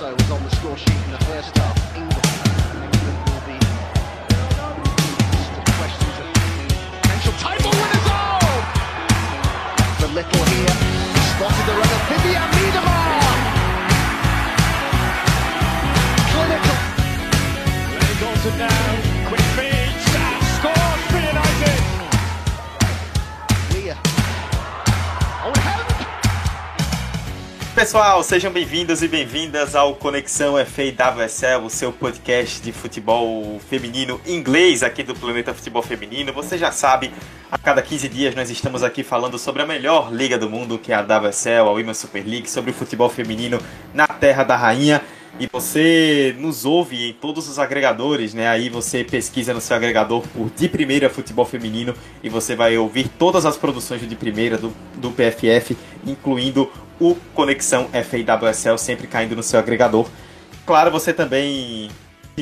[0.00, 1.96] also was on the score sheet in the first half.
[1.96, 2.24] England,
[2.86, 3.58] England will be
[5.58, 6.26] the questions of
[7.02, 8.06] potential title winners.
[8.06, 8.46] Oh!
[9.98, 10.76] The little here
[11.34, 13.26] spotted the runner Vivian Miedemar.
[16.30, 16.78] Clinical.
[17.98, 19.07] Lenny Dalton now,
[27.78, 34.82] Pessoal, sejam bem-vindos e bem-vindas ao Conexão FAWSL, o seu podcast de futebol feminino inglês
[34.82, 36.32] aqui do Planeta Futebol Feminino.
[36.32, 37.12] Você já sabe,
[37.48, 40.92] a cada 15 dias nós estamos aqui falando sobre a melhor liga do mundo, que
[40.92, 43.60] é a WSL, a Women's Super League, sobre o futebol feminino
[43.94, 45.00] na Terra da Rainha.
[45.40, 48.48] E você nos ouve em todos os agregadores, né?
[48.48, 53.08] Aí você pesquisa no seu agregador por De Primeira Futebol Feminino e você vai ouvir
[53.08, 56.68] todas as produções De Primeira, do, do PFF, incluindo
[57.00, 60.08] o Conexão FAWSL, sempre caindo no seu agregador.
[60.66, 61.88] Claro, você também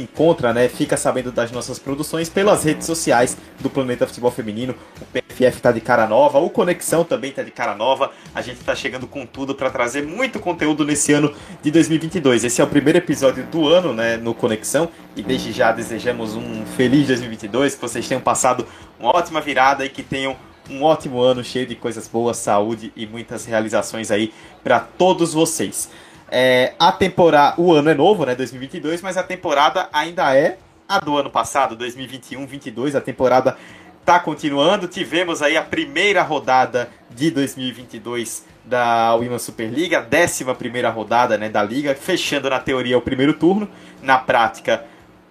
[0.01, 0.69] encontra, né?
[0.69, 4.75] Fica sabendo das nossas produções pelas redes sociais do Planeta Futebol Feminino.
[5.01, 8.11] O PFF tá de cara nova, o Conexão também tá de cara nova.
[8.35, 12.45] A gente tá chegando com tudo para trazer muito conteúdo nesse ano de 2022.
[12.45, 16.65] Esse é o primeiro episódio do ano, né, no Conexão, e desde já desejamos um
[16.77, 18.67] feliz 2022, que vocês tenham passado
[18.99, 20.37] uma ótima virada e que tenham
[20.71, 25.89] um ótimo ano cheio de coisas boas, saúde e muitas realizações aí para todos vocês.
[26.31, 30.99] É, a temporada, o ano é novo, né, 2022, mas a temporada ainda é a
[30.99, 32.95] do ano passado, 2021-22.
[32.97, 33.57] A temporada
[34.05, 34.89] tá continuando.
[34.89, 41.39] Tivemos aí a primeira rodada de 2022 da Women's Super League, a décima primeira rodada,
[41.39, 43.69] né, da liga, fechando na teoria o primeiro turno,
[44.03, 44.85] na prática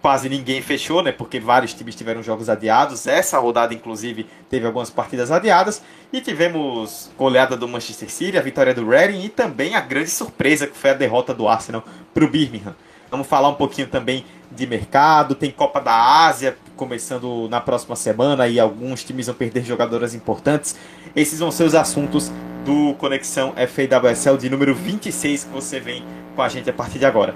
[0.06, 1.12] quase ninguém fechou, né?
[1.12, 3.08] Porque vários times tiveram jogos adiados.
[3.08, 5.82] Essa rodada, inclusive, teve algumas partidas adiadas.
[6.14, 10.68] E tivemos goleada do Manchester City, a vitória do Reading e também a grande surpresa
[10.68, 12.76] que foi a derrota do Arsenal para o Birmingham.
[13.10, 15.34] Vamos falar um pouquinho também de mercado.
[15.34, 20.76] Tem Copa da Ásia começando na próxima semana e alguns times vão perder jogadoras importantes.
[21.16, 22.32] Esses vão ser os assuntos
[22.64, 27.06] do Conexão FAWSL de número 26 que você vem com a gente a partir de
[27.08, 27.34] agora.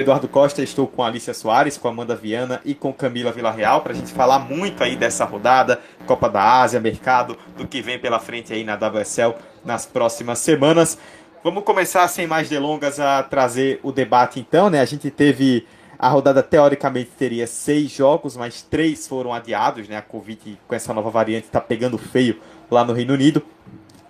[0.00, 3.82] Eduardo Costa, estou com a Alicia Soares, com a Amanda Viana e com Camila Villarreal
[3.82, 7.98] para a gente falar muito aí dessa rodada, Copa da Ásia, mercado, do que vem
[7.98, 10.96] pela frente aí na WSL nas próximas semanas.
[11.44, 14.80] Vamos começar sem mais delongas a trazer o debate então, né?
[14.80, 15.66] A gente teve
[15.98, 19.98] a rodada teoricamente teria seis jogos, mas três foram adiados, né?
[19.98, 22.40] A Covid com essa nova variante está pegando feio
[22.70, 23.42] lá no Reino Unido.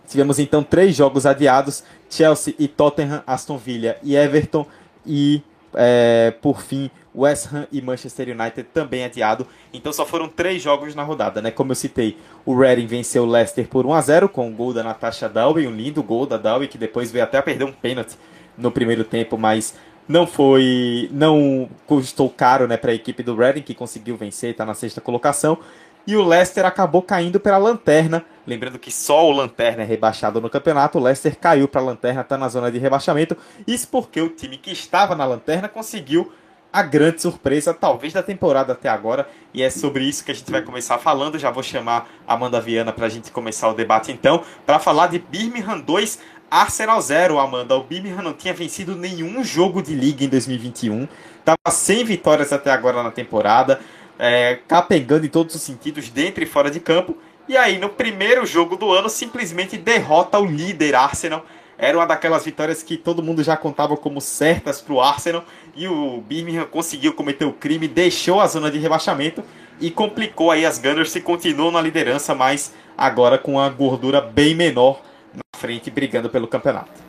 [0.06, 4.64] Tivemos então três jogos adiados: Chelsea e Tottenham, Aston Villa e Everton
[5.04, 5.42] e
[5.74, 9.46] é, por fim, West Ham e Manchester United também adiado.
[9.72, 11.50] Então só foram três jogos na rodada, né?
[11.50, 14.72] Como eu citei, o Reading venceu o Leicester por 1 a 0 com o gol
[14.72, 17.72] da Natasha Dowie, um lindo gol da Dowie que depois veio até a perder um
[17.72, 18.16] pênalti
[18.56, 19.74] no primeiro tempo, mas
[20.06, 24.66] não foi, não custou caro, né, para a equipe do Reading que conseguiu vencer, está
[24.66, 25.58] na sexta colocação.
[26.06, 28.24] E o Leicester acabou caindo pela lanterna.
[28.46, 30.98] Lembrando que só o Lanterna é rebaixado no campeonato.
[30.98, 33.36] O Leicester caiu para a lanterna, está na zona de rebaixamento.
[33.66, 36.32] Isso porque o time que estava na lanterna conseguiu
[36.72, 39.28] a grande surpresa, talvez da temporada até agora.
[39.52, 41.38] E é sobre isso que a gente vai começar falando.
[41.38, 44.42] Já vou chamar a Amanda Viana para a gente começar o debate então.
[44.64, 46.18] Para falar de Birmingham 2,
[46.50, 47.76] Arsenal 0, Amanda.
[47.76, 51.06] O Birmingham não tinha vencido nenhum jogo de liga em 2021.
[51.38, 53.80] Estava sem vitórias até agora na temporada
[54.20, 57.16] é, capengando em todos os sentidos, dentro e fora de campo.
[57.48, 61.44] E aí, no primeiro jogo do ano, simplesmente derrota o líder Arsenal.
[61.78, 65.42] Era uma daquelas vitórias que todo mundo já contava como certas para o Arsenal.
[65.74, 69.42] E o Birmingham conseguiu cometer o crime, deixou a zona de rebaixamento
[69.80, 74.54] e complicou aí as Gunners se continuam na liderança, mas agora com a gordura bem
[74.54, 75.00] menor
[75.32, 77.00] na frente, brigando pelo campeonato.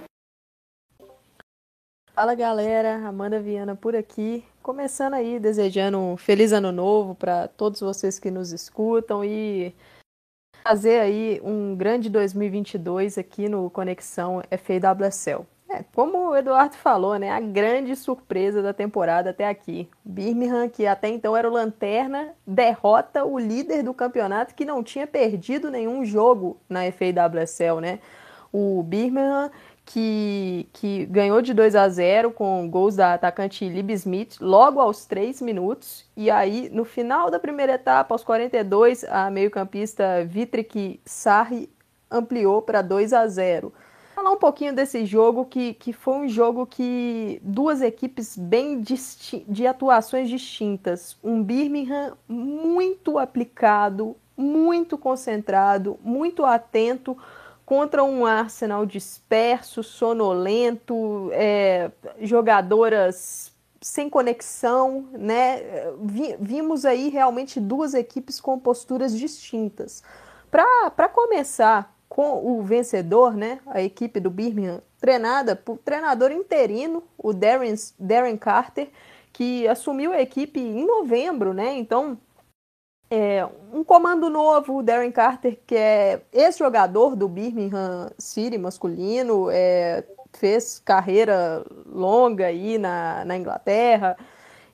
[2.13, 4.45] Fala galera, Amanda Viana por aqui.
[4.61, 9.73] Começando aí, desejando um feliz ano novo para todos vocês que nos escutam e
[10.63, 15.47] fazer aí um grande 2022 aqui no Conexão FAWSL.
[15.67, 19.89] É, como o Eduardo falou, né, a grande surpresa da temporada até aqui.
[20.05, 25.07] Birmingham, que até então era o lanterna, derrota o líder do campeonato que não tinha
[25.07, 27.99] perdido nenhum jogo na FAWSL, né?
[28.53, 29.49] O Birmingham
[29.91, 35.05] que, que ganhou de 2 a 0 com gols da atacante Lib Smith logo aos
[35.05, 36.05] 3 minutos.
[36.15, 41.69] E aí, no final da primeira etapa, aos 42, a meio-campista Vitrik Sarri
[42.09, 43.73] ampliou para 2 a 0
[44.15, 48.83] falar um pouquinho desse jogo, que, que foi um jogo que duas equipes bem
[49.47, 51.17] de atuações distintas.
[51.23, 57.17] Um Birmingham muito aplicado, muito concentrado, muito atento
[57.71, 61.89] contra um Arsenal disperso, sonolento, é,
[62.19, 65.63] jogadoras sem conexão, né?
[66.37, 70.03] Vimos aí realmente duas equipes com posturas distintas.
[70.51, 73.61] Para começar com o vencedor, né?
[73.67, 78.89] A equipe do Birmingham, treinada por treinador interino, o Darren, Darren Carter,
[79.31, 81.77] que assumiu a equipe em novembro, né?
[81.77, 82.17] Então,
[83.11, 90.05] é, um comando novo, o Darren Carter, que é ex-jogador do Birmingham City masculino, é,
[90.31, 94.15] fez carreira longa aí na, na Inglaterra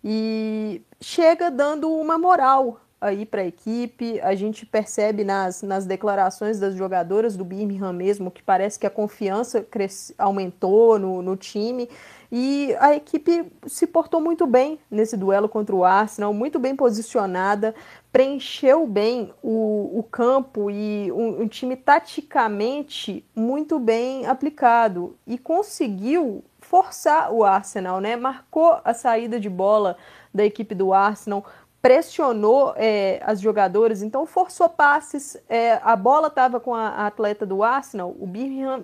[0.04, 4.20] e chega dando uma moral aí para a equipe.
[4.22, 8.92] A gente percebe nas, nas declarações das jogadoras do Birmingham mesmo que parece que a
[8.92, 11.90] confiança cresce, aumentou no, no time.
[12.32, 17.74] E a equipe se portou muito bem nesse duelo contra o Arsenal, muito bem posicionada,
[18.12, 26.44] preencheu bem o, o campo e um, um time taticamente muito bem aplicado e conseguiu
[26.60, 28.18] forçar o Arsenal, né?
[28.18, 29.96] Marcou a saída de bola
[30.34, 31.46] da equipe do Arsenal,
[31.82, 35.38] pressionou é, as jogadoras, então forçou passes.
[35.48, 38.84] É, a bola estava com a, a, atleta do Arsenal, o Birmingham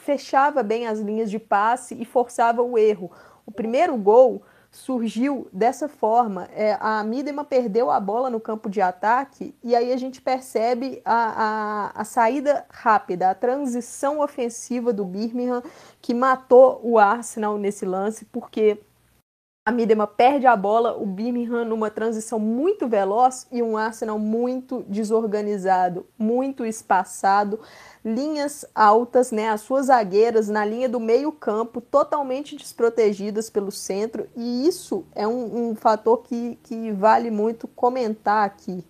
[0.00, 3.10] fechava bem as linhas de passe e forçava o erro.
[3.46, 6.48] O primeiro gol surgiu dessa forma.
[6.52, 11.02] É, a Midema perdeu a bola no campo de ataque e aí a gente percebe
[11.04, 15.62] a, a, a, saída rápida, a transição ofensiva do Birmingham
[16.00, 18.80] que matou o Arsenal nesse lance, porque
[19.62, 24.82] a Midema perde a bola, o Birmingham numa transição muito veloz e um Arsenal muito
[24.88, 27.60] desorganizado, muito espaçado,
[28.02, 34.26] linhas altas, né, as suas zagueiras na linha do meio campo totalmente desprotegidas pelo centro
[34.34, 38.82] e isso é um, um fator que, que vale muito comentar aqui.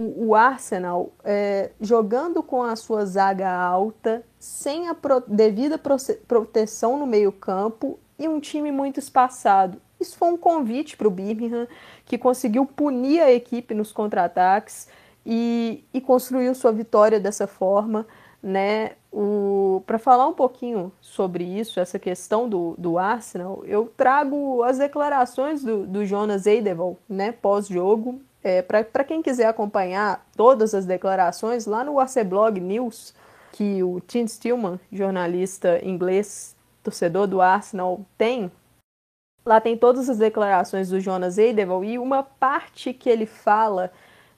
[0.00, 6.98] O, o Arsenal é, jogando com a sua zaga alta, sem a pro, devida proteção
[6.98, 11.68] no meio campo e um time muito espaçado isso foi um convite para o Birmingham,
[12.04, 14.88] que conseguiu punir a equipe nos contra-ataques
[15.24, 18.06] e, e construiu sua vitória dessa forma.
[18.42, 18.92] Né?
[19.84, 25.62] Para falar um pouquinho sobre isso, essa questão do, do Arsenal, eu trago as declarações
[25.62, 28.20] do, do Jonas Eidevall né, pós-jogo.
[28.42, 33.14] É, Para quem quiser acompanhar todas as declarações, lá no Arceblog News,
[33.52, 38.50] que o Tim Stillman, jornalista inglês, torcedor do Arsenal, tem,
[39.44, 43.90] Lá tem todas as declarações do Jonas Eidevall e uma parte que ele fala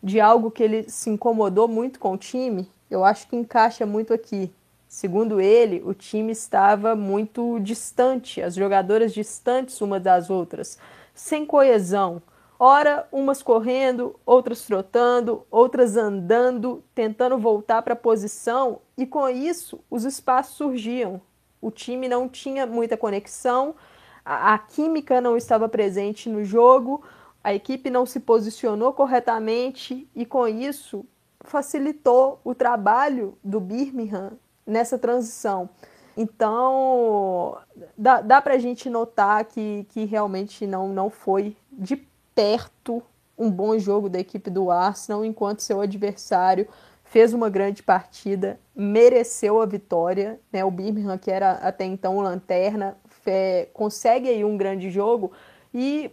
[0.02, 4.12] de algo que ele se incomodou muito com o time, eu acho que encaixa muito
[4.12, 4.52] aqui.
[4.88, 10.78] Segundo ele, o time estava muito distante, as jogadoras distantes umas das outras,
[11.14, 12.20] sem coesão.
[12.58, 19.81] Ora, umas correndo, outras trotando, outras andando, tentando voltar para a posição, e com isso
[19.90, 21.20] os espaços surgiam.
[21.60, 23.75] O time não tinha muita conexão,
[24.24, 27.02] a, a química não estava presente no jogo,
[27.42, 31.04] a equipe não se posicionou corretamente e com isso
[31.40, 34.32] facilitou o trabalho do Birmingham
[34.66, 35.69] nessa transição.
[36.16, 37.58] Então,
[37.96, 41.96] dá, dá para a gente notar que, que realmente não, não foi de
[42.34, 43.02] perto
[43.36, 46.68] um bom jogo da equipe do Arsenal, enquanto seu adversário
[47.04, 50.38] fez uma grande partida, mereceu a vitória.
[50.52, 50.64] Né?
[50.64, 52.96] O Birmingham, que era até então lanterna,
[53.26, 55.32] é, consegue aí um grande jogo.
[55.72, 56.10] E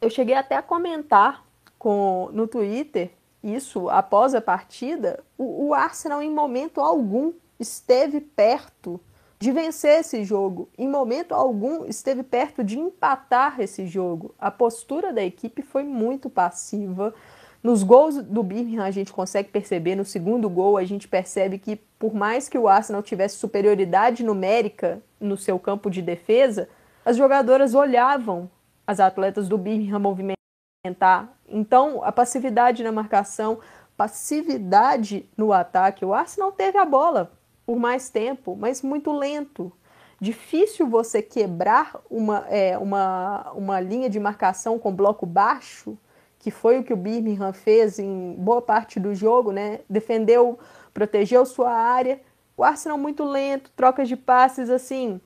[0.00, 1.44] eu cheguei até a comentar
[1.78, 3.10] com, no Twitter
[3.42, 5.22] isso após a partida.
[5.36, 9.00] O, o Arsenal, em momento algum, esteve perto
[9.38, 10.68] de vencer esse jogo.
[10.76, 14.34] Em momento algum, esteve perto de empatar esse jogo.
[14.38, 17.14] A postura da equipe foi muito passiva.
[17.62, 21.76] Nos gols do Birmingham a gente consegue perceber, no segundo gol a gente percebe que
[21.98, 26.68] por mais que o Arsenal tivesse superioridade numérica no seu campo de defesa,
[27.04, 28.48] as jogadoras olhavam
[28.86, 31.28] as atletas do Birmingham movimentar.
[31.48, 33.58] Então, a passividade na marcação,
[33.96, 36.04] passividade no ataque.
[36.04, 37.32] O Arsenal teve a bola
[37.66, 39.72] por mais tempo, mas muito lento.
[40.20, 45.98] Difícil você quebrar uma, é, uma, uma linha de marcação com bloco baixo
[46.38, 49.80] que foi o que o Birmingham fez em boa parte do jogo, né?
[49.88, 50.58] Defendeu,
[50.94, 52.20] protegeu sua área.
[52.56, 55.20] O Arsenal muito lento, trocas de passes assim,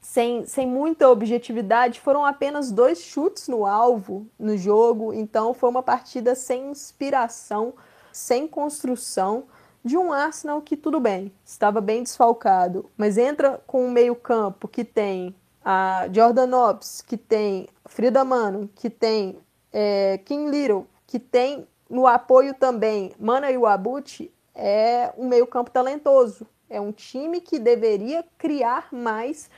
[0.00, 2.00] sem, sem muita objetividade.
[2.00, 7.74] Foram apenas dois chutes no alvo no jogo, então foi uma partida sem inspiração,
[8.12, 9.44] sem construção
[9.84, 14.82] de um Arsenal que tudo bem, estava bem desfalcado, mas entra com um meio-campo que
[14.82, 19.38] tem a Jordan Ops, que tem Frida Mano, que tem
[19.76, 26.46] é, King Little, que tem no apoio também Mana Iwabuchi, é um meio-campo talentoso.
[26.70, 29.50] É um time que deveria criar mais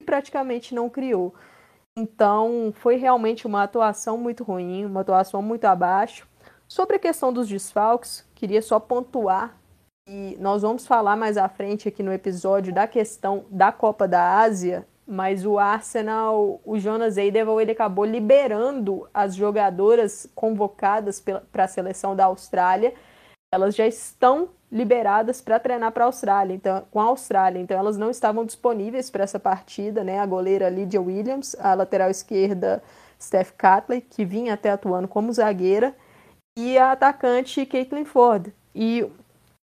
[0.00, 1.34] e praticamente não criou.
[1.96, 6.28] Então, foi realmente uma atuação muito ruim, uma atuação muito abaixo.
[6.68, 9.58] Sobre a questão dos desfalques, queria só pontuar
[10.08, 14.38] e nós vamos falar mais à frente aqui no episódio da questão da Copa da
[14.38, 21.18] Ásia, mas o Arsenal, o Jonas Eideval, ele acabou liberando as jogadoras convocadas
[21.50, 22.92] para a seleção da Austrália.
[23.50, 27.96] Elas já estão liberadas para treinar para a Austrália, então com a Austrália, então elas
[27.96, 30.18] não estavam disponíveis para essa partida, né?
[30.18, 32.82] A goleira Lydia Williams, a lateral esquerda
[33.18, 35.96] Steph Catley, que vinha até atuando como zagueira,
[36.58, 38.52] e a atacante Caitlin Ford.
[38.74, 39.10] E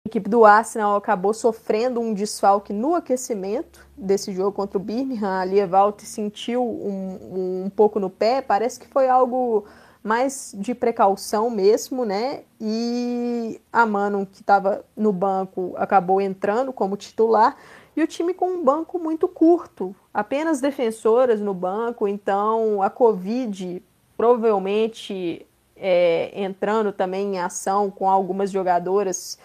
[0.10, 5.39] equipe do Arsenal acabou sofrendo um desfalque no aquecimento desse jogo contra o Birmingham.
[5.39, 9.66] A Lia Valt sentiu um, um pouco no pé, parece que foi algo
[10.04, 12.42] mais de precaução mesmo, né?
[12.60, 17.56] E a Mano, que estava no banco, acabou entrando como titular.
[17.96, 23.84] E o time com um banco muito curto, apenas defensoras no banco, então a Covid
[24.16, 29.38] provavelmente é, entrando também em ação com algumas jogadoras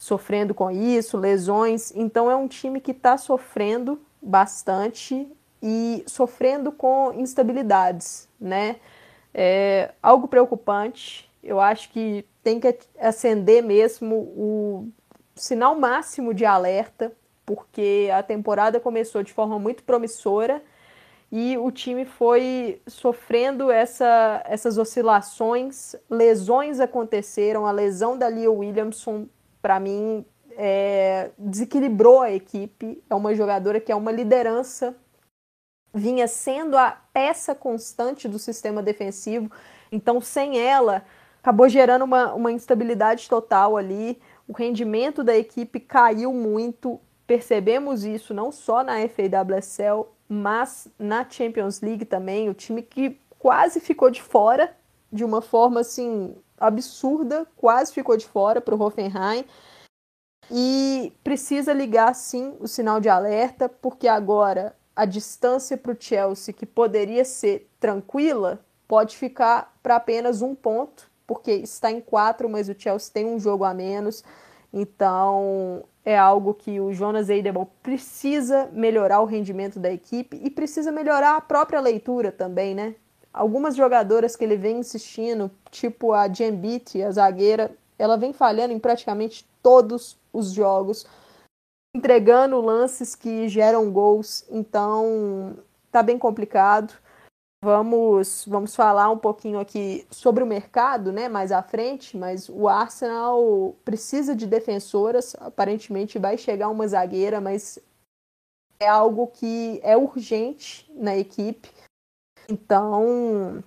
[0.00, 1.92] sofrendo com isso, lesões.
[1.94, 5.28] Então é um time que está sofrendo bastante
[5.62, 8.76] e sofrendo com instabilidades, né?
[9.32, 11.30] É algo preocupante.
[11.44, 14.88] Eu acho que tem que acender mesmo o
[15.34, 17.12] sinal máximo de alerta,
[17.44, 20.62] porque a temporada começou de forma muito promissora
[21.30, 29.28] e o time foi sofrendo essa, essas oscilações, lesões aconteceram, a lesão da Lia Williamson,
[29.60, 30.24] para mim,
[30.56, 34.96] é, desequilibrou a equipe, é uma jogadora que é uma liderança,
[35.92, 39.50] vinha sendo a peça constante do sistema defensivo,
[39.90, 41.04] então sem ela,
[41.40, 48.34] acabou gerando uma, uma instabilidade total ali, o rendimento da equipe caiu muito, percebemos isso
[48.34, 54.22] não só na FAWSL, mas na Champions League também, o time que quase ficou de
[54.22, 54.76] fora
[55.12, 59.44] de uma forma assim absurda, quase ficou de fora para o Hoffenheim.
[60.50, 66.52] E precisa ligar sim o sinal de alerta, porque agora a distância para o Chelsea,
[66.52, 72.68] que poderia ser tranquila, pode ficar para apenas um ponto, porque está em quatro, mas
[72.68, 74.22] o Chelsea tem um jogo a menos.
[74.72, 80.90] Então é algo que o Jonas Eidebol precisa melhorar o rendimento da equipe e precisa
[80.90, 82.94] melhorar a própria leitura também, né?
[83.32, 88.78] Algumas jogadoras que ele vem insistindo, tipo a Jambit, a zagueira, ela vem falhando em
[88.78, 91.06] praticamente todos os jogos,
[91.94, 95.56] entregando lances que geram gols, então
[95.90, 96.94] tá bem complicado.
[97.62, 102.66] Vamos, vamos falar um pouquinho aqui sobre o mercado, né, mais à frente, mas o
[102.66, 107.78] Arsenal precisa de defensoras, aparentemente vai chegar uma zagueira, mas
[108.80, 111.70] é algo que é urgente na equipe.
[112.50, 113.62] Então,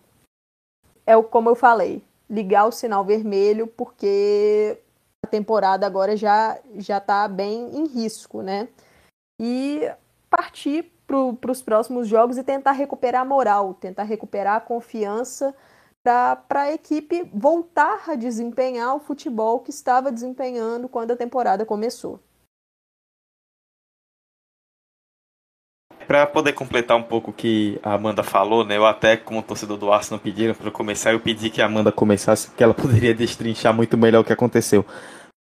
[1.06, 4.78] é como eu falei, ligar o sinal vermelho, porque
[5.24, 8.68] a temporada agora já já está bem em risco, né?
[9.40, 9.90] E
[10.30, 15.56] partir para os próximos jogos e tentar recuperar a moral, tentar recuperar a confiança
[16.04, 22.20] para a equipe voltar a desempenhar o futebol que estava desempenhando quando a temporada começou.
[26.08, 28.78] Para poder completar um pouco o que a Amanda falou, né?
[28.78, 32.48] Eu até, como torcedor do Arsenal, pediram para começar, eu pedi que a Amanda começasse,
[32.48, 34.86] porque ela poderia destrinchar muito melhor o que aconteceu.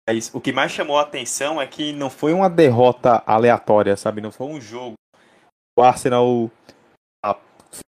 [0.09, 4.21] Mas o que mais chamou a atenção é que não foi uma derrota aleatória, sabe?
[4.21, 4.95] Não foi um jogo
[5.79, 6.51] o Arsenal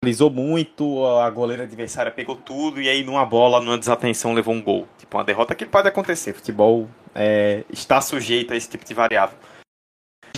[0.02, 4.62] finalizou muito, a goleira adversária pegou tudo e aí numa bola, numa desatenção levou um
[4.62, 4.88] gol.
[4.98, 6.34] Tipo, uma derrota que pode acontecer.
[6.34, 9.38] Futebol é, está sujeito a esse tipo de variável.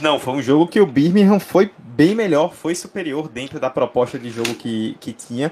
[0.01, 4.17] Não, foi um jogo que o Birmingham foi bem melhor, foi superior dentro da proposta
[4.17, 5.51] de jogo que, que tinha.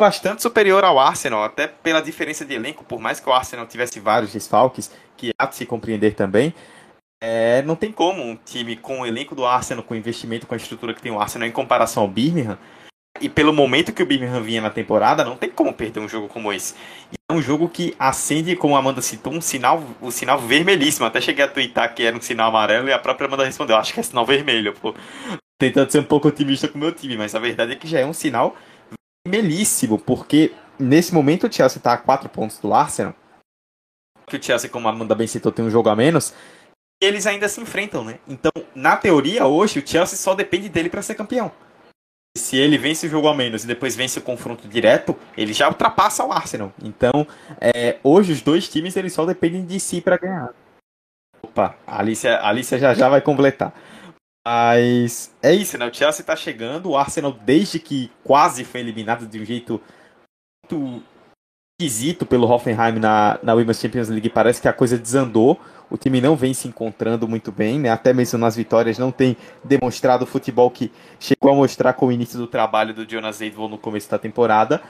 [0.00, 4.00] Bastante superior ao Arsenal, até pela diferença de elenco, por mais que o Arsenal tivesse
[4.00, 6.54] vários desfalques, que há de se compreender também.
[7.22, 10.54] É, não tem como um time com o elenco do Arsenal, com o investimento, com
[10.54, 12.58] a estrutura que tem o Arsenal em comparação ao Birmingham,
[13.18, 16.28] e pelo momento que o Birmingham vinha na temporada, não tem como perder um jogo
[16.28, 16.74] como esse.
[17.12, 21.06] E é um jogo que acende, como a Amanda citou, um sinal, um sinal vermelhíssimo.
[21.06, 23.92] Até cheguei a twittar que era um sinal amarelo e a própria Amanda respondeu, acho
[23.92, 24.94] que é sinal vermelho, pô.
[25.58, 28.00] Tentando ser um pouco otimista com o meu time, mas a verdade é que já
[28.00, 28.56] é um sinal
[29.26, 33.14] vermelhíssimo, porque nesse momento o Chelsea está a 4 pontos do Arsenal.
[34.26, 36.32] Que o Chelsea, como a Amanda bem citou, tem um jogo a menos
[37.02, 38.18] eles ainda se enfrentam, né?
[38.28, 41.50] Então, na teoria, hoje, o Chelsea só depende dele para ser campeão.
[42.40, 45.68] Se ele vence o jogo a menos e depois vence o confronto direto, ele já
[45.68, 46.72] ultrapassa o Arsenal.
[46.82, 47.26] Então,
[47.60, 50.50] é, hoje os dois times eles só dependem de si para ganhar.
[51.42, 53.72] Opa, a Alicia, a Alicia já já vai completar.
[54.46, 55.86] Mas é isso, né?
[55.86, 59.80] O Chelsea tá chegando, o Arsenal, desde que quase foi eliminado de um jeito
[60.70, 61.02] muito
[61.80, 65.58] esquisito pelo Hoffenheim na, na Women's Champions League, parece que a coisa desandou.
[65.90, 67.90] O time não vem se encontrando muito bem, né?
[67.90, 72.12] Até mesmo nas vitórias não tem demonstrado o futebol que chegou a mostrar com o
[72.12, 74.80] início do trabalho do Jonas Eidvall no começo da temporada.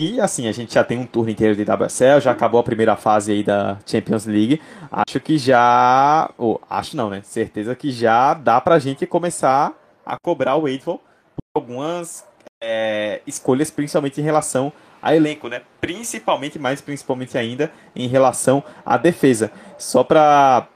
[0.00, 2.96] E assim, a gente já tem um turno inteiro de WSL, já acabou a primeira
[2.96, 4.62] fase aí da Champions League.
[4.90, 6.30] Acho que já.
[6.70, 7.20] Acho não, né?
[7.22, 9.72] Certeza que já dá pra gente começar
[10.06, 12.24] a cobrar o Eidvall por algumas
[12.62, 15.62] é, escolhas, principalmente em relação a elenco, né?
[15.80, 19.52] Principalmente, mais principalmente ainda, em relação à defesa.
[19.78, 20.68] Só para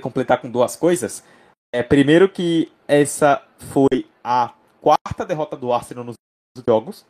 [0.00, 1.24] completar com duas coisas.
[1.72, 6.14] É, primeiro que essa foi a quarta derrota do Arsenal nos
[6.66, 7.04] jogos.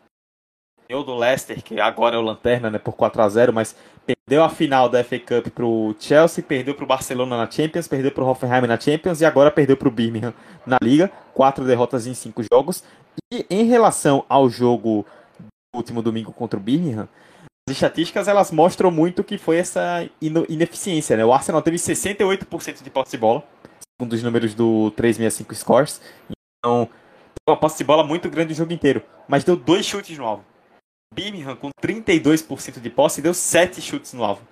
[0.90, 3.74] O do Leicester, que agora é o Lanterna, né, por 4 a 0 mas
[4.06, 8.26] perdeu a final da FA Cup pro Chelsea, perdeu pro Barcelona na Champions, perdeu pro
[8.26, 11.10] Hoffenheim na Champions e agora perdeu pro Birmingham na Liga.
[11.32, 12.84] Quatro derrotas em cinco jogos.
[13.32, 15.06] E em relação ao jogo
[15.76, 17.08] último domingo contra o Birmingham,
[17.68, 21.24] as estatísticas elas mostram muito que foi essa ineficiência, né?
[21.24, 23.42] O Arsenal teve 68% de posse de bola,
[23.98, 26.00] segundo os números do 365 Scores.
[26.58, 26.88] Então,
[27.48, 30.44] uma posse de bola muito grande o jogo inteiro, mas deu dois chutes no alvo.
[31.14, 34.42] Birmingham com 32% de posse deu sete chutes no alvo.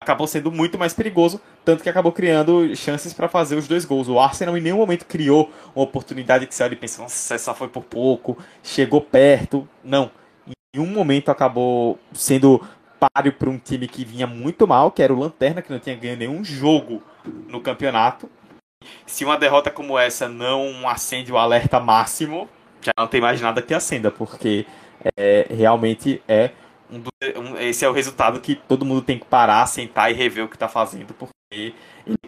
[0.00, 4.08] Acabou sendo muito mais perigoso, tanto que acabou criando chances para fazer os dois gols.
[4.08, 7.68] O Arsenal em nenhum momento criou uma oportunidade que olha e pensa, nossa, essa foi
[7.68, 9.68] por pouco, chegou perto.
[9.84, 10.10] Não
[10.78, 12.64] em um momento acabou sendo
[12.98, 15.96] páreo para um time que vinha muito mal, que era o Lanterna, que não tinha
[15.96, 17.02] ganho nenhum jogo
[17.48, 18.30] no campeonato.
[19.06, 22.48] Se uma derrota como essa não acende o alerta máximo,
[22.80, 24.66] já não tem mais nada que acenda, porque
[25.16, 26.50] é, realmente é
[26.90, 27.02] um,
[27.40, 30.48] um, esse é o resultado que todo mundo tem que parar, sentar e rever o
[30.48, 31.74] que está fazendo, porque ele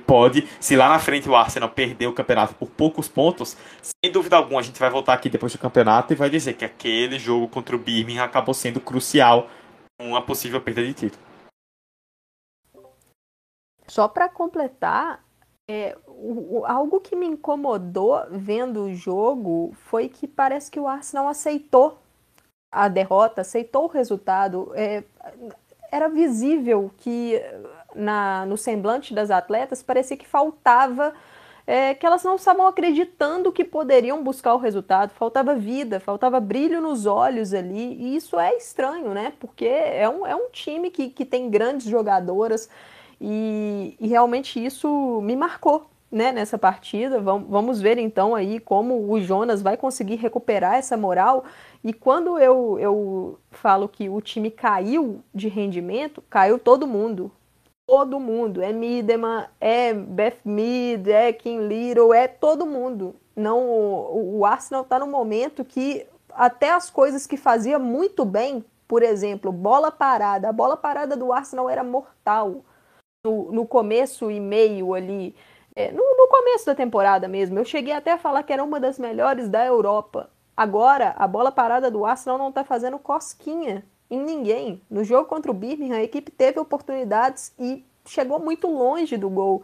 [0.07, 4.37] pode, se lá na frente o Arsenal perder o campeonato por poucos pontos, sem dúvida
[4.37, 7.49] alguma a gente vai voltar aqui depois do campeonato e vai dizer que aquele jogo
[7.49, 9.49] contra o Birmingham acabou sendo crucial
[10.01, 11.23] uma possível perda de título.
[13.87, 15.23] Só para completar,
[15.69, 21.29] é, o, algo que me incomodou vendo o jogo foi que parece que o Arsenal
[21.29, 21.99] aceitou
[22.73, 24.73] a derrota, aceitou o resultado.
[24.75, 25.05] É,
[25.93, 27.43] era visível que
[27.95, 31.13] na, no semblante das atletas parecia que faltava,
[31.67, 36.81] é, que elas não estavam acreditando que poderiam buscar o resultado, faltava vida, faltava brilho
[36.81, 39.33] nos olhos ali, e isso é estranho, né?
[39.39, 42.69] Porque é um, é um time que, que tem grandes jogadoras,
[43.21, 47.21] e, e realmente isso me marcou, né, nessa partida.
[47.21, 51.45] Vamos ver então aí como o Jonas vai conseguir recuperar essa moral.
[51.85, 57.31] E quando eu, eu falo que o time caiu de rendimento, caiu todo mundo
[57.91, 58.63] todo mundo.
[58.63, 63.17] É Mideman, é Beth Mead, é Kim Little, é todo mundo.
[63.35, 68.65] Não, o, o Arsenal está no momento que até as coisas que fazia muito bem,
[68.87, 70.49] por exemplo, bola parada.
[70.49, 72.65] A bola parada do Arsenal era mortal
[73.27, 75.35] no, no começo e meio ali.
[75.75, 77.59] É, no, no começo da temporada mesmo.
[77.59, 80.31] Eu cheguei até a falar que era uma das melhores da Europa.
[80.57, 84.83] Agora, a bola parada do Arsenal não está fazendo cosquinha em ninguém.
[84.91, 89.63] No jogo contra o Birmingham, a equipe teve oportunidades e chegou muito longe do gol.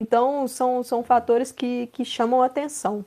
[0.00, 3.04] Então, são, são fatores que, que chamam a atenção.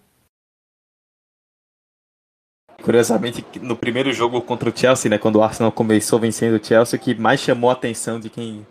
[2.83, 6.99] Curiosamente, no primeiro jogo contra o Chelsea, né, quando o Arsenal começou vencendo o Chelsea,
[6.99, 8.65] o que mais chamou a atenção de quem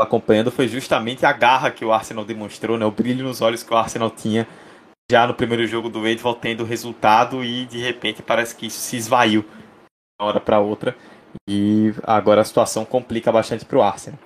[0.00, 3.72] acompanhando foi justamente a garra que o Arsenal demonstrou, né, o brilho nos olhos que
[3.72, 4.46] o Arsenal tinha
[5.10, 8.96] já no primeiro jogo do Wade, tendo resultado e de repente parece que isso se
[8.96, 9.48] esvaiu de
[10.20, 10.94] uma hora para outra.
[11.46, 14.18] E agora a situação complica bastante para o Arsenal.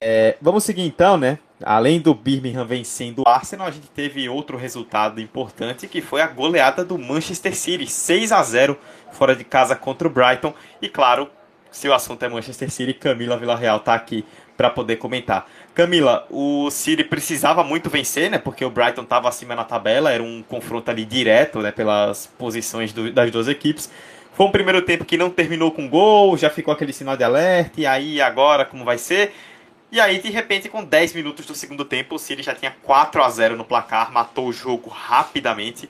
[0.00, 1.38] É, vamos seguir então, né?
[1.62, 6.26] Além do Birmingham vencendo o Arsenal, a gente teve outro resultado importante que foi a
[6.26, 8.78] goleada do Manchester City, 6 a 0
[9.12, 10.52] fora de casa contra o Brighton.
[10.82, 11.30] E claro,
[11.70, 14.24] se o assunto é Manchester City, Camila Villarreal está aqui
[14.56, 15.46] para poder comentar.
[15.74, 18.38] Camila, o City precisava muito vencer, né?
[18.38, 21.70] Porque o Brighton estava acima na tabela, era um confronto ali direto, né?
[21.70, 23.90] Pelas posições do, das duas equipes.
[24.36, 27.80] Foi um primeiro tempo que não terminou com gol, já ficou aquele sinal de alerta,
[27.80, 29.32] e aí agora como vai ser?
[29.90, 33.22] E aí, de repente, com 10 minutos do segundo tempo, o City já tinha 4
[33.22, 35.88] a 0 no placar, matou o jogo rapidamente,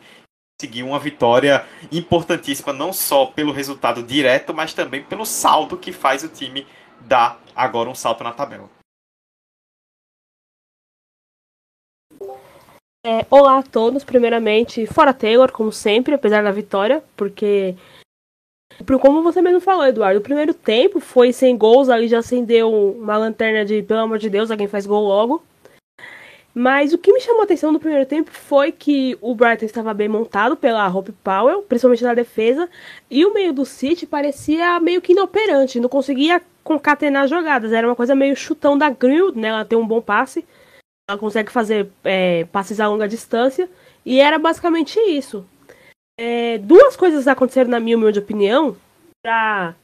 [0.56, 6.22] conseguiu uma vitória importantíssima, não só pelo resultado direto, mas também pelo saldo que faz
[6.22, 6.64] o time
[7.00, 8.70] dar agora um salto na tabela.
[13.04, 17.74] É, olá a todos, primeiramente, fora Taylor, como sempre, apesar da vitória, porque
[19.00, 23.16] como você mesmo falou, Eduardo, o primeiro tempo foi sem gols, ali já acendeu uma
[23.16, 25.42] lanterna de, pelo amor de Deus, alguém faz gol logo.
[26.52, 29.92] Mas o que me chamou a atenção no primeiro tempo foi que o Brighton estava
[29.92, 32.68] bem montado pela Hope Powell, principalmente na defesa,
[33.10, 37.72] e o meio do City parecia meio que inoperante, não conseguia concatenar jogadas.
[37.72, 39.48] Era uma coisa meio chutão da Grill, né?
[39.48, 40.46] Ela tem um bom passe,
[41.08, 43.68] ela consegue fazer é, passes a longa distância,
[44.04, 45.46] e era basicamente isso.
[46.18, 48.76] É, duas coisas aconteceram, na minha humilde opinião,
[49.22, 49.74] para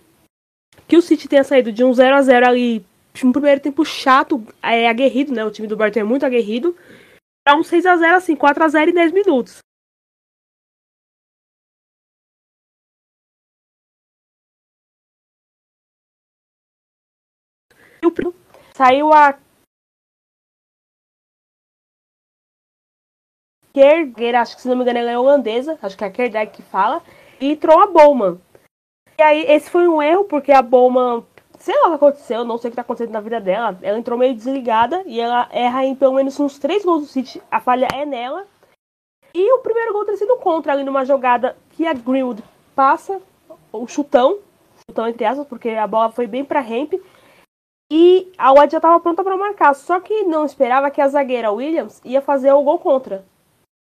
[0.89, 2.85] que o City tenha saído de um 0 a 0 ali
[3.23, 5.45] um primeiro tempo chato, é aguerrido, né?
[5.45, 6.75] O time do Brighton é muito aguerrido.
[7.45, 9.59] Pra um 6x0, assim, 4x0 em 10 minutos.
[18.75, 19.39] Saiu a
[23.73, 26.51] Kerger, acho que se não me engano ela é holandesa, acho que é a Kerder
[26.51, 27.03] que fala,
[27.41, 28.39] e entrou a Bowman.
[29.19, 31.25] E aí esse foi um erro, porque a Bowman
[31.63, 33.79] sei lá o que aconteceu, não sei o que tá acontecendo na vida dela.
[33.83, 37.41] Ela entrou meio desligada e ela erra em pelo menos uns três gols do City.
[37.49, 38.47] A falha é nela.
[39.33, 42.43] E o primeiro gol ter sido contra ali numa jogada que a Greenwood
[42.75, 43.21] passa,
[43.73, 44.41] o chutão,
[44.91, 46.95] chutão entre aspas, porque a bola foi bem pra Hemp.
[47.91, 51.53] E a White já estava pronta para marcar, só que não esperava que a zagueira
[51.53, 53.25] Williams ia fazer o gol contra.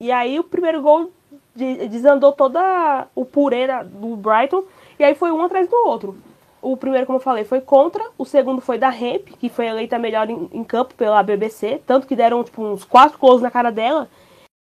[0.00, 1.12] E aí o primeiro gol
[1.54, 4.64] desandou toda o purê do Brighton,
[4.98, 6.16] e aí foi um atrás do outro.
[6.62, 8.04] O primeiro, como eu falei, foi contra.
[8.18, 11.80] O segundo foi da Hemp, que foi eleita melhor em, em, campo pela BBC.
[11.86, 14.08] Tanto que deram tipo, uns quatro gols na cara dela.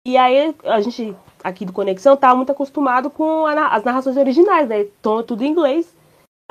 [0.06, 4.68] E aí a gente, aqui do Conexão, tá muito acostumado com a, as narrações originais,
[4.68, 4.82] né?
[4.82, 5.96] Então, tudo em inglês.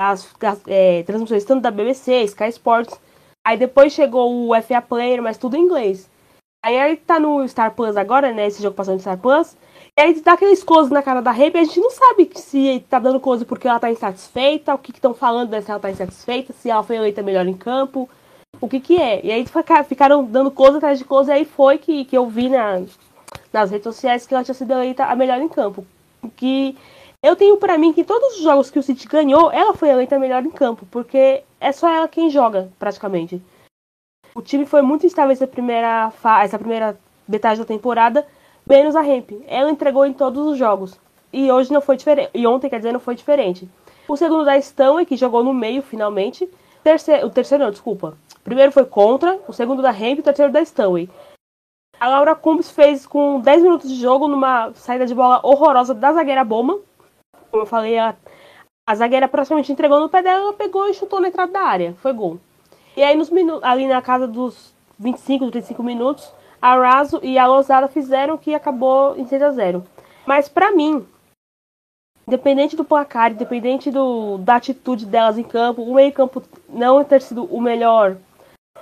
[0.01, 2.99] As, as é, transmissões tanto da BBC, Sky Sports.
[3.47, 6.10] Aí depois chegou o FA Player, mas tudo em inglês.
[6.63, 8.47] Aí ele tá no Star Plus agora, né?
[8.47, 9.57] Esse jogo passando no Star Plus.
[9.97, 12.83] E aí dá aqueles close na cara da Rape e a gente não sabe se
[12.89, 15.91] tá dando close porque ela tá insatisfeita, o que estão falando né, se ela tá
[15.91, 18.09] insatisfeita, se ela foi eleita melhor em campo,
[18.59, 19.25] o que que é.
[19.25, 19.45] E aí
[19.87, 22.81] ficaram dando close atrás de close e aí foi que, que eu vi na,
[23.51, 25.85] nas redes sociais que ela tinha sido eleita a melhor em campo.
[26.37, 26.77] Que
[27.23, 30.17] eu tenho para mim que todos os jogos que o City ganhou, ela foi eleita
[30.17, 33.41] melhor em campo, porque é só ela quem joga, praticamente.
[34.33, 38.25] O time foi muito instável essa primeira, essa primeira metade da temporada,
[38.67, 39.31] menos a Hemp.
[39.47, 40.99] Ela entregou em todos os jogos.
[41.33, 42.29] E hoje não foi diferente.
[42.33, 43.69] E ontem, quer dizer, não foi diferente.
[44.07, 46.49] O segundo da Stanley, que jogou no meio finalmente.
[46.83, 48.17] Terceiro, o terceiro não, desculpa.
[48.37, 51.09] O primeiro foi contra, o segundo da Hemp e o terceiro da Stanley.
[51.99, 56.11] A Laura Cumbs fez com 10 minutos de jogo numa saída de bola horrorosa da
[56.11, 56.79] zagueira Boma.
[57.51, 58.15] Como eu falei, a,
[58.87, 61.93] a zagueira praticamente entregou no pé dela, ela pegou e chutou na entrada da área.
[62.01, 62.39] Foi gol.
[62.95, 63.29] E aí, nos
[63.61, 69.17] ali na casa dos 25, 35 minutos, a Raso e a Losada fizeram que acabou
[69.17, 69.83] em 6 a 0
[70.25, 71.05] Mas para mim,
[72.27, 77.45] independente do placar, independente do, da atitude delas em campo, o meio-campo não ter sido
[77.45, 78.15] o melhor,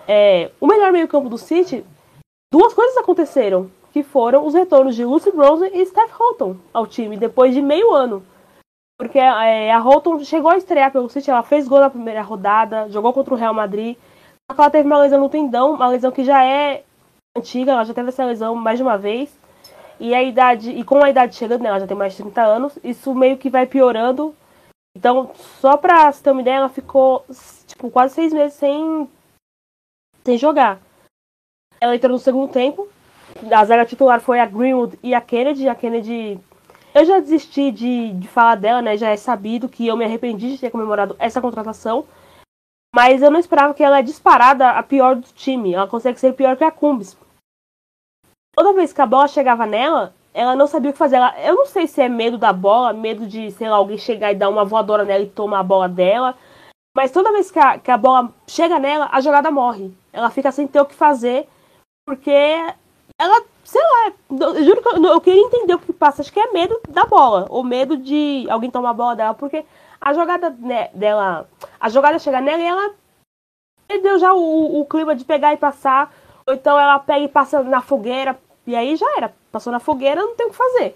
[0.07, 1.85] é, o melhor meio-campo do City,
[2.51, 7.17] duas coisas aconteceram, que foram os retornos de Lucy Bronze e Steph Houghton ao time
[7.17, 8.23] depois de meio ano.
[8.99, 12.89] Porque é, a Houghton chegou a estrear pelo City, ela fez gol na primeira rodada,
[12.89, 16.11] jogou contra o Real Madrid, só que ela teve uma lesão no tendão, uma lesão
[16.11, 16.83] que já é
[17.37, 19.33] antiga, ela já teve essa lesão mais de uma vez.
[20.01, 22.41] E a idade, e com a idade chegando, né, ela já tem mais de 30
[22.41, 24.35] anos, isso meio que vai piorando.
[24.97, 25.31] Então,
[25.61, 27.25] só pra você ter uma ideia, ela ficou
[27.67, 29.09] tipo, quase seis meses sem,
[30.25, 30.79] sem jogar.
[31.79, 32.87] Ela entrou no segundo tempo.
[33.51, 35.69] A zaga titular foi a Greenwood e a Kennedy.
[35.69, 36.39] A Kennedy.
[36.93, 38.97] Eu já desisti de, de falar dela, né?
[38.97, 42.05] Já é sabido que eu me arrependi de ter comemorado essa contratação.
[42.93, 45.73] Mas eu não esperava que ela é disparada a pior do time.
[45.73, 47.15] Ela consegue ser pior que a Cumbis.
[48.55, 51.17] Toda vez que a bola chegava nela, ela não sabia o que fazer.
[51.17, 54.31] Ela, eu não sei se é medo da bola, medo de, sei lá, alguém chegar
[54.31, 56.35] e dar uma voadora nela e tomar a bola dela.
[56.95, 59.93] Mas toda vez que a, que a bola chega nela, a jogada morre.
[60.11, 61.47] Ela fica sem ter o que fazer.
[62.05, 62.31] Porque
[64.39, 66.21] eu juro que eu, eu queria entender o que passa.
[66.21, 67.45] Acho que é medo da bola.
[67.49, 69.33] Ou medo de alguém tomar a bola dela.
[69.33, 69.65] Porque
[69.99, 71.49] a jogada né, dela.
[71.79, 72.93] A jogada chega nela e ela
[73.87, 76.13] perdeu já o, o, clima de pegar e passar.
[76.45, 78.39] Ou então ela pega e passa na fogueira.
[78.65, 79.33] E aí já era.
[79.51, 80.95] Passou na fogueira, não tem o que fazer.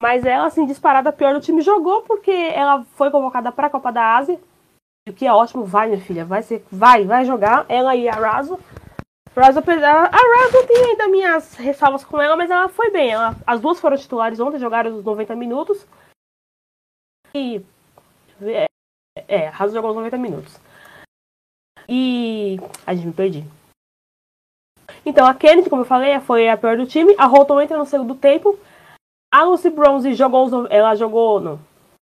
[0.00, 3.92] Mas ela, assim, disparada pior do time jogou porque ela foi convocada para a Copa
[3.92, 4.40] da Ásia.
[5.08, 7.64] O que é ótimo, vai, minha filha, vai ser, vai, vai jogar.
[7.68, 8.18] Ela e a
[9.34, 13.10] A Razo tem ainda minhas ressalvas com ela, mas ela foi bem.
[13.10, 15.86] Ela, as duas foram titulares ontem, jogaram os 90 minutos.
[17.34, 17.64] E
[18.42, 18.66] é,
[19.28, 20.60] é Raso jogou os 90 minutos.
[21.88, 22.58] E.
[22.86, 23.44] A gente me perdi.
[25.04, 27.14] Então, a Kennedy, como eu falei, foi a pior do time.
[27.18, 28.58] A Holton entra no segundo tempo.
[29.32, 30.66] A Lucy Bronze jogou.
[30.68, 31.40] Ela jogou.
[31.40, 31.58] Não,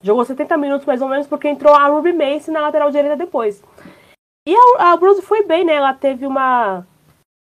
[0.02, 3.62] jogou 70 minutos mais ou menos, porque entrou a Ruby Mace na lateral direita depois.
[4.46, 5.74] E a, a Bronze foi bem, né?
[5.74, 6.86] Ela teve uma.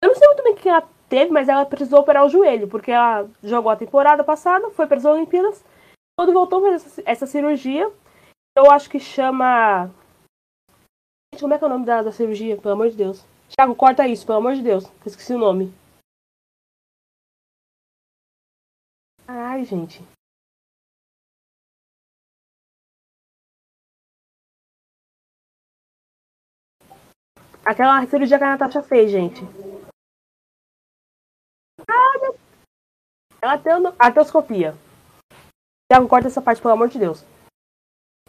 [0.05, 2.69] Eu não sei muito bem o que ela teve, mas ela precisou operar o joelho,
[2.69, 5.65] porque ela jogou a temporada passada, foi para as Olimpíadas.
[6.15, 7.91] Quando voltou fez essa, essa cirurgia,
[8.55, 9.87] eu acho que chama.
[11.33, 12.59] Gente, como é que é o nome da, da cirurgia?
[12.59, 13.25] Pelo amor de Deus.
[13.49, 14.85] Thiago, corta isso, pelo amor de Deus.
[14.85, 15.73] Eu esqueci o nome.
[19.27, 20.03] Ai, gente.
[27.65, 29.43] Aquela cirurgia que a Natasha fez, gente.
[32.21, 32.37] Meu...
[33.41, 34.75] Ela tem artroscopia.
[35.91, 37.25] Thiago, corta essa parte, pelo amor de Deus.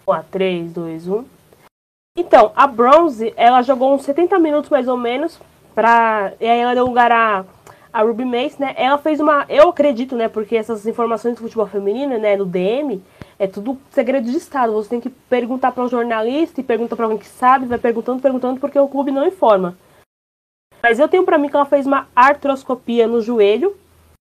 [0.05, 1.25] Vamos lá, 3, 2, 1.
[2.17, 5.39] Então, a Bronze, ela jogou uns 70 minutos mais ou menos.
[5.73, 6.33] Pra...
[6.39, 7.45] E aí ela deu lugar a,
[7.91, 8.73] a Ruby Mace, né?
[8.77, 9.45] Ela fez uma.
[9.49, 10.27] Eu acredito, né?
[10.27, 12.35] Porque essas informações do futebol feminino, né?
[12.35, 13.03] No DM,
[13.39, 14.73] é tudo segredo de Estado.
[14.73, 18.21] Você tem que perguntar para um jornalista e pergunta para alguém que sabe, vai perguntando,
[18.21, 19.77] perguntando, porque o clube não informa.
[20.81, 23.75] Mas eu tenho para mim que ela fez uma artroscopia no joelho.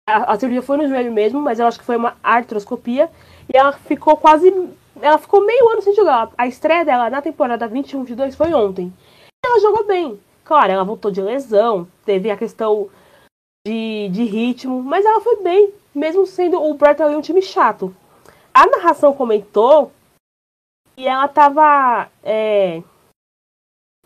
[0.07, 3.09] A, a cirurgia foi no joelho mesmo, mas eu acho que foi uma artroscopia.
[3.53, 4.51] E ela ficou quase.
[5.01, 6.29] Ela ficou meio ano sem jogar.
[6.37, 8.93] A estreia dela na temporada 21-22 foi ontem.
[9.45, 10.19] Ela jogou bem.
[10.43, 12.87] Claro, ela voltou de lesão, teve a questão
[13.65, 17.95] de, de ritmo, mas ela foi bem, mesmo sendo o Brighton ali um time chato
[18.55, 19.91] a narração comentou
[20.95, 22.81] que ela estava é,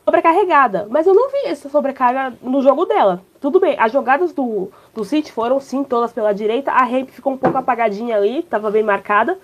[0.09, 3.21] sobrecarregada, mas eu não vi essa sobrecarga no jogo dela.
[3.39, 7.33] Tudo bem, as jogadas do, do City foram sim todas pela direita, a Ramp ficou
[7.33, 9.37] um pouco apagadinha ali, estava bem marcada,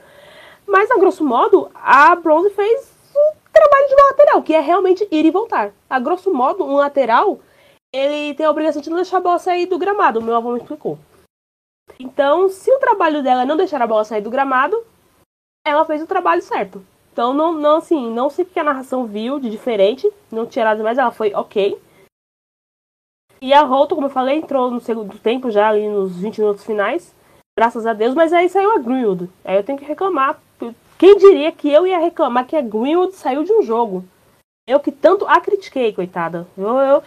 [0.65, 5.07] mas a grosso modo a Bronze fez o trabalho de uma lateral, que é realmente
[5.11, 5.71] ir e voltar.
[5.87, 7.39] A grosso modo, um lateral
[7.93, 10.57] ele tem a obrigação de não deixar a bola sair do gramado, meu avô me
[10.57, 10.97] explicou.
[11.99, 14.83] Então, se o trabalho dela é não deixar a bola sair do gramado,
[15.63, 16.83] ela fez o trabalho certo.
[17.15, 20.83] Então, não, não assim, não sei porque a narração viu de diferente, não tinha nada
[20.83, 21.81] mais, ela foi ok.
[23.41, 26.65] E a Holton, como eu falei, entrou no segundo tempo, já ali nos 20 minutos
[26.65, 27.15] finais,
[27.57, 29.29] graças a Deus, mas aí saiu a Greenwood.
[29.45, 30.41] Aí eu tenho que reclamar.
[30.97, 34.03] Quem diria que eu ia reclamar que a Greenwood saiu de um jogo?
[34.67, 36.45] Eu que tanto a critiquei, coitada.
[36.57, 37.03] Eu, eu,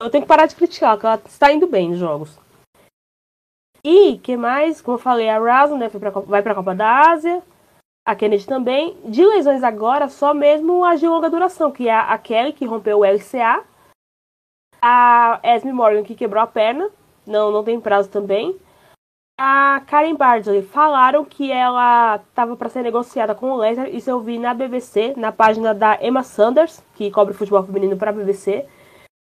[0.00, 2.36] eu tenho que parar de criticar, porque ela está indo bem nos jogos.
[3.84, 4.82] E, que mais?
[4.82, 7.44] Como eu falei, a Rasen né, pra, vai para a Copa da Ásia
[8.04, 8.96] a Kennedy também.
[9.04, 12.98] De lesões agora, só mesmo as de longa duração, que é a Kelly, que rompeu
[12.98, 13.64] o LCA,
[14.80, 16.90] a Esme Morgan, que quebrou a perna,
[17.26, 18.56] não, não tem prazo também.
[19.38, 24.20] A Karen Bardley falaram que ela estava para ser negociada com o Leicester, isso eu
[24.20, 28.66] vi na BBC, na página da Emma Sanders, que cobre futebol feminino para a BBC.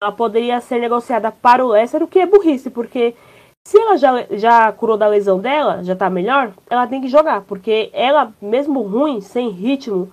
[0.01, 3.15] Ela poderia ser negociada para o Leicester, o que é burrice, porque
[3.67, 7.41] se ela já, já curou da lesão dela, já tá melhor, ela tem que jogar.
[7.41, 10.12] Porque ela, mesmo ruim, sem ritmo,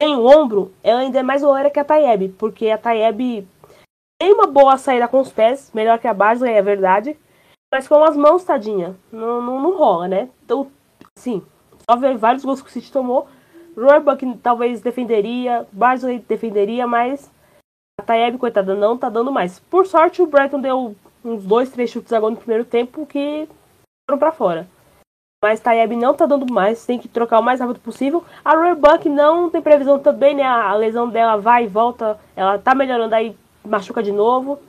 [0.00, 2.28] sem o ombro, ela ainda é mais goleira que a Tayeb.
[2.38, 3.46] Porque a Tayeb
[4.20, 7.16] tem uma boa saída com os pés, melhor que a Barsley, é verdade.
[7.72, 10.28] Mas com as mãos, tadinha, não, não, não rola, né?
[10.44, 10.70] Então,
[11.18, 11.42] sim,
[11.88, 13.26] só ver vários gols que o City tomou.
[13.76, 17.30] Roebuck talvez defenderia, Barsley defenderia, mas
[17.98, 19.58] a Tayeb, coitada, não tá dando mais.
[19.58, 23.48] Por sorte, o Brighton deu uns dois, três chutes agora no primeiro tempo que
[24.08, 24.68] foram para fora.
[25.42, 28.24] Mas Tayeb não tá dando mais, tem que trocar o mais rápido possível.
[28.44, 30.44] A Roebuck não tem previsão também, né?
[30.44, 34.60] A lesão dela vai e volta, ela tá melhorando aí, machuca de novo.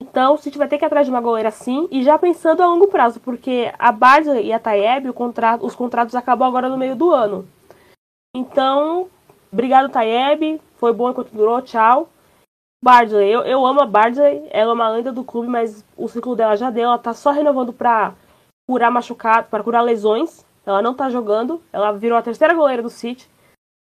[0.00, 2.62] Então, o City vai ter que ir atrás de uma goleira assim, e já pensando
[2.62, 6.76] a longo prazo, porque a Barca e a Tayeb, contrato, os contratos acabam agora no
[6.76, 7.48] meio do ano.
[8.36, 9.08] Então,
[9.52, 12.08] obrigado Tayeb, foi bom enquanto durou, tchau.
[12.82, 16.36] Bardley, eu, eu amo a Bardley, ela é uma lenda do clube, mas o ciclo
[16.36, 18.14] dela já deu, ela tá só renovando pra
[18.68, 20.44] curar machucado, para curar lesões.
[20.64, 23.28] Ela não tá jogando, ela virou a terceira goleira do City.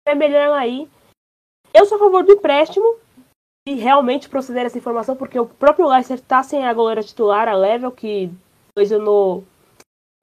[0.06, 0.90] É melhor ela aí.
[1.72, 2.96] Eu sou a favor do empréstimo
[3.66, 7.54] e realmente proceder essa informação, porque o próprio Leicester tá sem a goleira titular, a
[7.54, 8.30] Level, que
[8.76, 9.44] lesionou.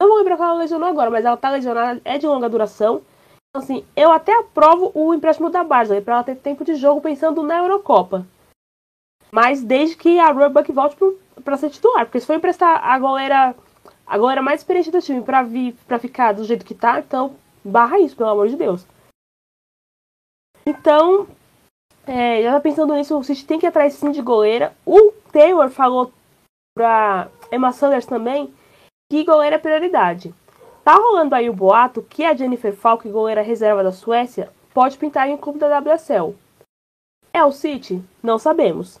[0.00, 3.02] Não vou lembrar qual ela lesionou agora, mas ela tá lesionada, é de longa duração.
[3.48, 7.00] Então, assim, eu até aprovo o empréstimo da Barsley, para ela ter tempo de jogo
[7.00, 8.26] pensando na Eurocopa.
[9.32, 10.96] Mas desde que a Roebuck volte
[11.44, 12.04] para ser titular.
[12.04, 13.54] Porque se for emprestar a goleira,
[14.06, 17.34] a goleira mais experiente do time para vir para ficar do jeito que tá, então
[17.64, 18.86] barra isso, pelo amor de Deus.
[20.66, 21.26] Então,
[22.06, 24.74] é, já tá pensando nisso, o City tem que ir atrás sim de goleira.
[24.84, 26.12] O Taylor falou
[26.74, 28.52] pra Emma Sanders também
[29.10, 30.32] que goleira é prioridade.
[30.84, 35.28] Tá rolando aí o boato que a Jennifer Falk, goleira reserva da Suécia, pode pintar
[35.28, 36.36] em clube da WSL.
[37.32, 38.02] É o City?
[38.22, 39.00] Não sabemos.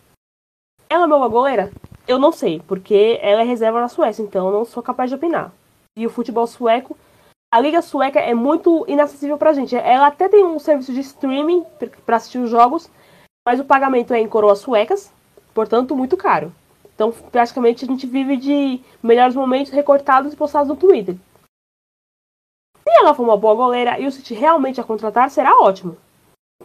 [0.92, 1.70] Ela é uma boa goleira?
[2.08, 5.14] Eu não sei, porque ela é reserva na Suécia, então eu não sou capaz de
[5.14, 5.52] opinar.
[5.96, 6.96] E o futebol sueco,
[7.54, 9.76] a liga sueca é muito inacessível pra gente.
[9.76, 11.64] Ela até tem um serviço de streaming
[12.04, 12.90] para assistir os jogos,
[13.46, 15.12] mas o pagamento é em coroas suecas,
[15.54, 16.52] portanto muito caro.
[16.92, 21.14] Então, praticamente, a gente vive de melhores momentos recortados e postados no Twitter.
[22.82, 25.96] Se ela for uma boa goleira e o City realmente a contratar, será ótimo.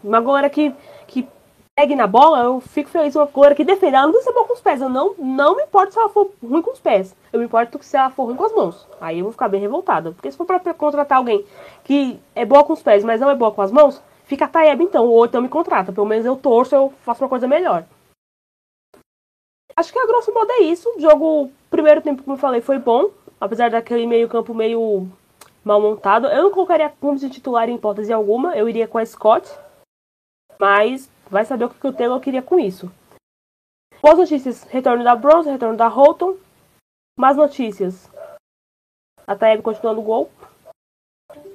[0.04, 0.74] Uma goleira que,
[1.08, 1.28] que
[1.76, 3.16] pegue na bola, eu fico feliz.
[3.16, 3.98] Uma goleira que defenda.
[3.98, 4.82] Ela não precisa ser boa com os pés.
[4.82, 7.16] Eu não, não me importo se ela for ruim com os pés.
[7.34, 8.88] Eu me importo se ela for ruim com as mãos.
[9.02, 10.12] Aí eu vou ficar bem revoltada.
[10.14, 11.46] Porque se for pra contratar alguém
[11.84, 14.48] que é boa com os pés, mas não é boa com as mãos, fica a
[14.48, 15.06] Taeb então.
[15.06, 15.92] Ou então me contrata.
[15.92, 17.84] Pelo menos eu torço, eu faço uma coisa melhor.
[19.76, 20.90] Acho que a grosso modo é isso.
[20.96, 23.10] O jogo, primeiro tempo, como eu falei, foi bom.
[23.40, 25.10] Apesar daquele meio campo meio
[25.64, 26.28] mal montado.
[26.28, 28.56] Eu não colocaria Combs de titular em hipótese alguma.
[28.56, 29.52] Eu iria com a Scott.
[30.58, 32.90] Mas vai saber o que o Taylor queria com isso.
[34.02, 36.38] Boas notícias: retorno da Bronze, retorno da Holton.
[37.20, 38.10] Más notícias:
[39.28, 40.32] a Taeb continuando o gol.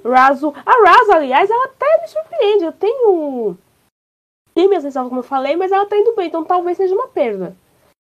[0.05, 0.53] Raso.
[0.67, 2.65] A Raso, aliás, ela até me surpreende.
[2.65, 3.57] Eu tenho.
[4.55, 7.09] Tenho minha sensação, como eu falei, mas ela tá indo bem, então talvez seja uma
[7.09, 7.57] perda.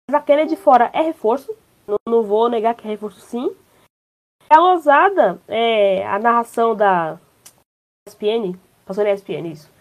[0.06, 1.56] Mas a Kennedy fora é reforço.
[1.86, 3.56] Não, não vou negar que é reforço sim.
[4.50, 7.18] A Losada, é, a narração da
[8.06, 9.71] ESPN, passou na ESPN isso.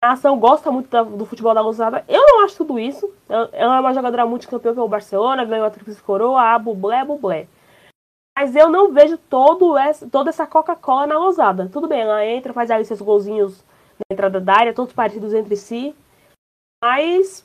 [0.00, 2.04] A narração gosta muito do futebol da Losada.
[2.06, 3.12] Eu não acho tudo isso.
[3.28, 7.48] Ela, é uma jogadora multicampeã pelo Barcelona, ganhou a Tríplice Coroa, a bublé, bublé.
[8.38, 11.68] Mas eu não vejo todo essa, toda essa Coca-Cola na Losada.
[11.72, 13.64] Tudo bem, ela entra, faz ali seus golzinhos
[13.98, 15.92] na entrada da área, todos parecidos entre si.
[16.80, 17.44] Mas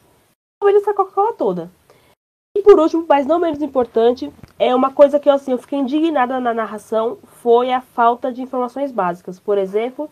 [0.61, 1.71] não vejo essa Coca-Cola toda.
[2.55, 6.39] E por último, mas não menos importante, é uma coisa que assim, eu fiquei indignada
[6.39, 9.39] na narração, foi a falta de informações básicas.
[9.39, 10.07] Por exemplo,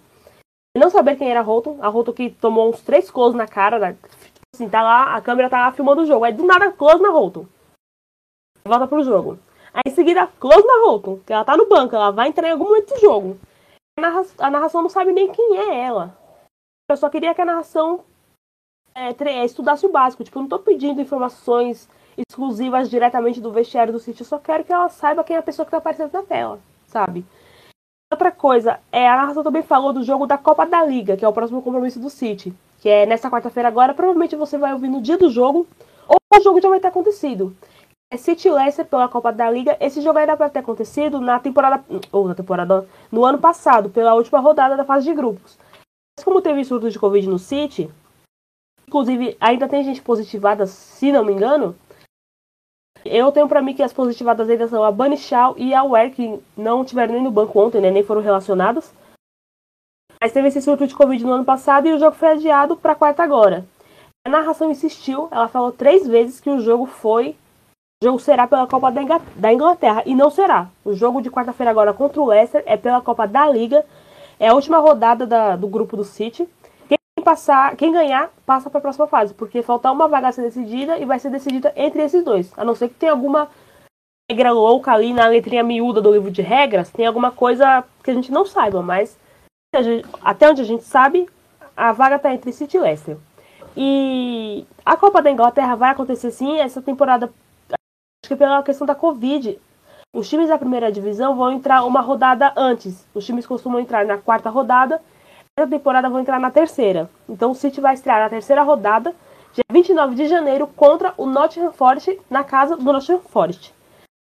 [0.77, 3.79] não saber quem era a Holton, a Holton que tomou uns três close na cara,
[3.79, 3.97] né?
[4.53, 7.09] assim, tá lá, a câmera tá lá filmando o jogo, aí do nada close na
[7.09, 7.45] Holton.
[8.65, 9.39] Volta pro jogo.
[9.73, 12.51] Aí em seguida, close na Holton, que ela tá no banco, ela vai entrar em
[12.51, 13.39] algum momento do jogo.
[13.97, 16.15] A, narra a narração não sabe nem quem é ela.
[16.89, 18.03] Eu só queria que a narração
[18.93, 20.23] é, estudasse o básico.
[20.23, 24.21] Tipo, eu não tô pedindo informações exclusivas diretamente do vestiário do City.
[24.21, 26.59] Eu só quero que ela saiba quem é a pessoa que tá aparecendo na tela,
[26.87, 27.25] sabe?
[28.11, 31.27] Outra coisa, é, a narração também falou do jogo da Copa da Liga, que é
[31.27, 32.53] o próximo compromisso do City.
[32.79, 35.65] Que é nessa quarta-feira agora, provavelmente você vai ouvir no dia do jogo,
[36.07, 37.55] ou o jogo já vai ter acontecido.
[38.11, 39.77] É City Leicester pela Copa da Liga.
[39.79, 41.81] Esse jogo ainda pode ter acontecido na temporada.
[42.11, 42.85] Ou na temporada.
[43.09, 45.57] No ano passado, pela última rodada da fase de grupos.
[46.17, 47.89] Mas como teve surto de Covid no City,
[48.85, 51.73] inclusive ainda tem gente positivada, se não me engano,
[53.05, 55.17] eu tenho para mim que as positivadas ainda são a Bunny
[55.57, 58.93] e a Ware, que não tiveram nem no banco ontem, né, nem foram relacionadas.
[60.21, 62.93] Mas teve esse surto de Covid no ano passado e o jogo foi adiado para
[62.93, 63.65] quarta agora.
[64.23, 67.35] A narração insistiu, ela falou três vezes que o jogo foi.
[68.03, 68.91] O jogo será pela Copa
[69.35, 70.03] da Inglaterra.
[70.05, 70.69] E não será.
[70.85, 73.83] O jogo de quarta-feira agora contra o Leicester é pela Copa da Liga.
[74.39, 76.47] É a última rodada da, do grupo do City
[77.21, 80.97] passar, quem ganhar, passa para a próxima fase, porque falta uma vaga a ser decidida
[80.97, 82.51] e vai ser decidida entre esses dois.
[82.57, 83.49] A não ser que tenha alguma
[84.29, 88.13] regra louca ali na letrinha miúda do livro de regras, tem alguma coisa que a
[88.13, 89.17] gente não saiba, mas
[90.21, 91.27] até onde a gente sabe,
[91.75, 93.17] a vaga está entre City e Leicester.
[93.75, 97.31] E a Copa da Inglaterra vai acontecer sim, essa temporada,
[97.69, 99.57] acho que pela questão da Covid,
[100.13, 103.07] os times da primeira divisão vão entrar uma rodada antes.
[103.13, 105.01] Os times costumam entrar na quarta rodada
[105.55, 107.09] temporada vão entrar na terceira.
[107.27, 109.13] Então o City vai estrear na terceira rodada,
[109.53, 113.73] dia 29 de janeiro, contra o Nottingham Forest, na casa do Nottingham Forest.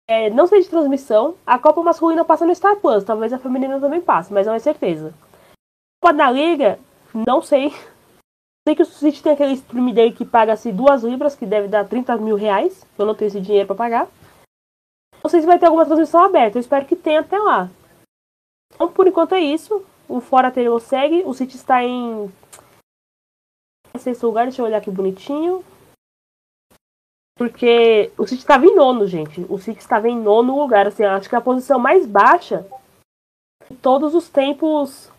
[0.09, 3.81] É, não sei de transmissão, a Copa Masculina passa no Star Plus, talvez a feminina
[3.81, 5.14] também passe, mas não é certeza.
[6.03, 6.79] Copa da Liga,
[7.14, 7.72] não sei.
[8.66, 11.88] Sei que o City tem aquele stream dele que paga-se duas libras, que deve dar
[11.88, 12.87] 30 mil reais.
[12.96, 14.09] Eu não tenho esse dinheiro para pagar.
[15.22, 17.68] Não sei se vai ter alguma transmissão aberta, eu espero que tenha até lá.
[18.75, 19.85] Então, por enquanto é isso.
[20.12, 21.22] O Fora Taylor segue.
[21.25, 22.31] O City está em
[23.98, 24.44] sexto lugar.
[24.44, 25.64] Deixa eu olhar aqui bonitinho.
[27.35, 29.40] Porque o City estava em nono, gente.
[29.48, 30.87] O City estava em nono lugar.
[30.87, 32.68] Assim, acho que é a posição mais baixa
[33.70, 35.11] de todos os tempos.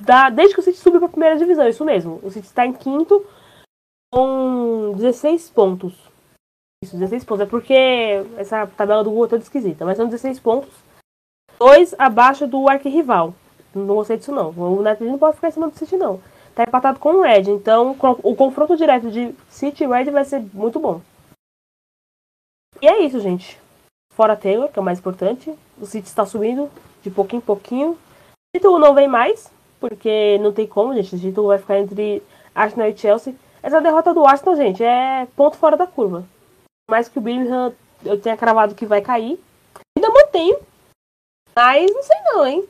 [0.00, 2.20] Da, desde que o City subiu para a primeira divisão, isso mesmo.
[2.22, 3.22] O City está em quinto
[4.10, 5.92] com 16 pontos.
[6.82, 7.46] Isso, 16 pontos.
[7.46, 7.74] É porque
[8.38, 10.72] essa tabela do Google é toda esquisita, mas são 16 pontos.
[11.58, 13.34] Dois abaixo do arquirrival.
[13.86, 14.50] Não gostei disso, não.
[14.50, 16.20] O United não pode ficar em cima do City, não.
[16.54, 17.50] Tá empatado com o Red.
[17.50, 21.00] Então, o confronto direto de City e Red vai ser muito bom.
[22.80, 23.58] E é isso, gente.
[24.12, 25.54] Fora Taylor, que é o mais importante.
[25.80, 26.70] O City está subindo
[27.02, 27.90] de pouquinho em pouquinho.
[27.92, 31.14] O título não vem mais, porque não tem como, gente.
[31.14, 32.22] O título vai ficar entre
[32.54, 33.34] Arsenal e Chelsea.
[33.62, 36.24] Essa derrota do Arsenal, gente, é ponto fora da curva.
[36.90, 37.72] Mais que o Birmingham
[38.04, 39.38] eu tenha cravado que vai cair.
[39.96, 40.58] Ainda mantenho.
[41.54, 42.68] Mas não sei não, hein?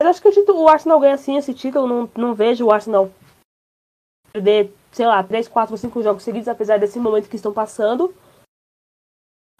[0.00, 1.86] Mas acho que o, título, o Arsenal ganha sim esse título.
[1.86, 3.10] Não, não vejo o Arsenal
[4.32, 8.14] perder, sei lá, 3, 4, 5 jogos seguidos, apesar desse momento que estão passando.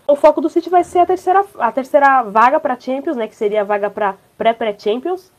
[0.07, 3.27] o foco do City vai ser a terceira, a terceira vaga para Champions, né?
[3.27, 5.33] Que seria a vaga para pré-pré-Champions.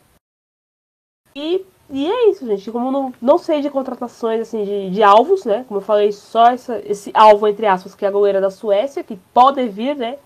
[1.36, 2.72] E, e é isso, gente.
[2.72, 5.64] Como não, não sei de contratações assim de, de alvos, né?
[5.68, 9.04] Como eu falei, só essa, esse alvo, entre aspas, que é a goleira da Suécia,
[9.04, 10.18] que pode vir, né?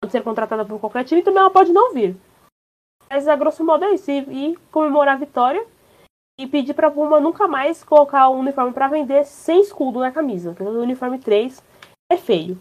[0.00, 2.16] Pode ser contratada por qualquer time, também ela pode não vir.
[3.14, 4.10] Mas a grosso modo é isso.
[4.10, 5.64] E, e comemorar a vitória
[6.36, 10.56] e pedir pra Puma nunca mais colocar o uniforme para vender sem escudo na camisa.
[10.58, 11.62] O uniforme 3
[12.10, 12.58] é feio.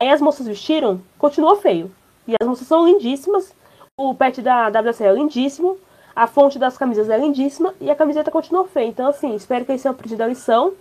[0.00, 1.90] Aí as moças vestiram, continuou feio.
[2.28, 3.52] E as moças são lindíssimas.
[3.98, 5.76] O pet da WC é lindíssimo.
[6.14, 7.74] A fonte das camisas é lindíssima.
[7.80, 8.86] E a camiseta continuou feia.
[8.86, 10.72] Então, assim, espero que eles tenham aprendido a lição.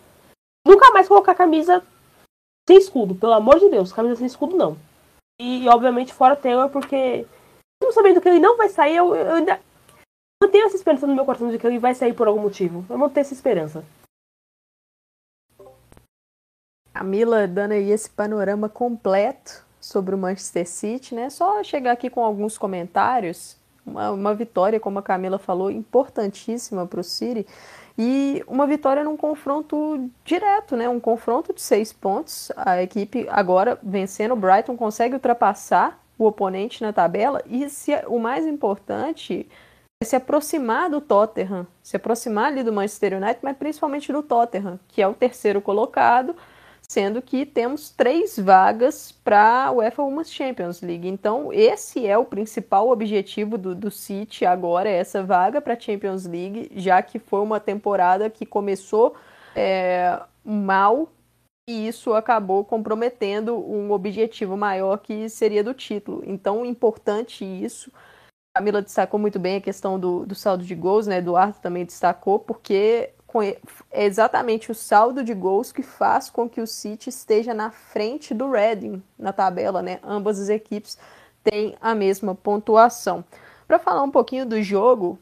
[0.68, 1.82] Nunca mais colocar camisa
[2.70, 3.16] sem escudo.
[3.16, 4.78] Pelo amor de Deus, camisa sem escudo não.
[5.41, 7.26] E, obviamente, fora Taylor, porque.
[7.90, 9.60] Não sabendo que ele não vai sair, eu, eu ainda
[10.44, 12.86] eu tenho essa esperança no meu coração de que ele vai sair por algum motivo.
[12.88, 13.84] Eu não tenho essa esperança.
[16.94, 21.32] Camila dando aí esse panorama completo sobre o Manchester City, né?
[21.32, 23.58] Só chegar aqui com alguns comentários.
[23.84, 27.48] Uma, uma vitória, como a Camila falou, importantíssima para o City.
[27.98, 30.88] E uma vitória num confronto direto, né?
[30.88, 32.52] Um confronto de seis pontos.
[32.56, 37.41] A equipe agora vencendo o Brighton consegue ultrapassar o oponente na tabela.
[37.47, 39.49] E se, o mais importante
[39.99, 44.80] é se aproximar do Tottenham, se aproximar ali do Manchester United, mas principalmente do Tottenham,
[44.88, 46.36] que é o terceiro colocado
[46.89, 51.07] sendo que temos três vagas para a UEFA Women's Champions League.
[51.07, 56.26] Então, esse é o principal objetivo do, do City agora, essa vaga para a Champions
[56.26, 59.15] League, já que foi uma temporada que começou
[59.55, 61.07] é, mal
[61.70, 66.24] e isso acabou comprometendo um objetivo maior que seria do título.
[66.26, 67.91] Então, importante isso.
[68.55, 71.20] A Camila destacou muito bem a questão do, do saldo de gols, né?
[71.20, 73.11] Eduardo também destacou, porque
[73.91, 78.34] é exatamente o saldo de gols que faz com que o City esteja na frente
[78.34, 79.99] do Reading na tabela, né?
[80.03, 80.97] Ambas as equipes
[81.43, 83.24] têm a mesma pontuação.
[83.67, 85.20] Para falar um pouquinho do jogo,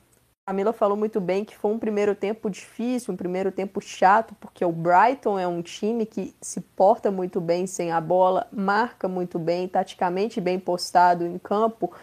[0.47, 4.33] a Mila falou muito bem que foi um primeiro tempo difícil, um primeiro tempo chato,
[4.39, 9.09] porque o Brighton é um time que se porta muito bem sem a bola, marca
[9.09, 11.93] muito bem, taticamente bem postado em campo.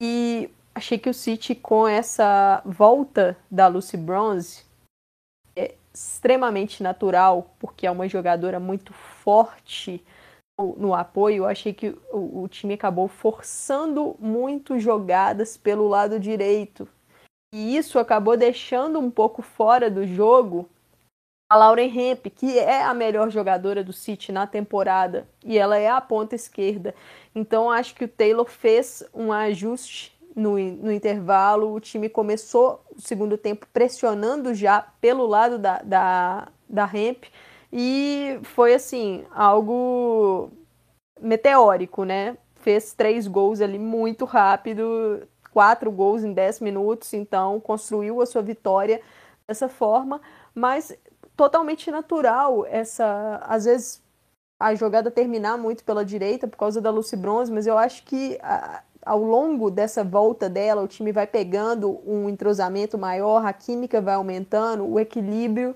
[0.00, 4.64] E achei que o City, com essa volta da Lucy Bronze,
[5.92, 10.00] extremamente natural, porque é uma jogadora muito forte
[10.76, 11.44] no, apoio.
[11.44, 16.86] Achei que o, o, time acabou forçando muito jogadas pelo lado direito.
[17.52, 20.68] E isso acabou deixando um pouco fora do jogo
[21.50, 25.88] a Lauren Hemp, que é a melhor jogadora do City na temporada, e ela é
[25.88, 26.94] a ponta esquerda.
[27.34, 33.00] Então acho que o Taylor fez um ajuste no, no intervalo, o time começou o
[33.00, 37.24] segundo tempo pressionando já pelo lado da, da, da ramp
[37.72, 40.52] e foi assim, algo
[41.20, 42.36] meteórico, né?
[42.60, 48.42] Fez três gols ali muito rápido, quatro gols em dez minutos, então construiu a sua
[48.42, 49.00] vitória
[49.46, 50.20] dessa forma,
[50.54, 50.96] mas
[51.36, 54.02] totalmente natural essa, às vezes
[54.58, 58.38] a jogada terminar muito pela direita por causa da Lucy Bronze, mas eu acho que
[58.42, 64.00] a, ao longo dessa volta dela, o time vai pegando um entrosamento maior, a química
[64.00, 65.74] vai aumentando, o equilíbrio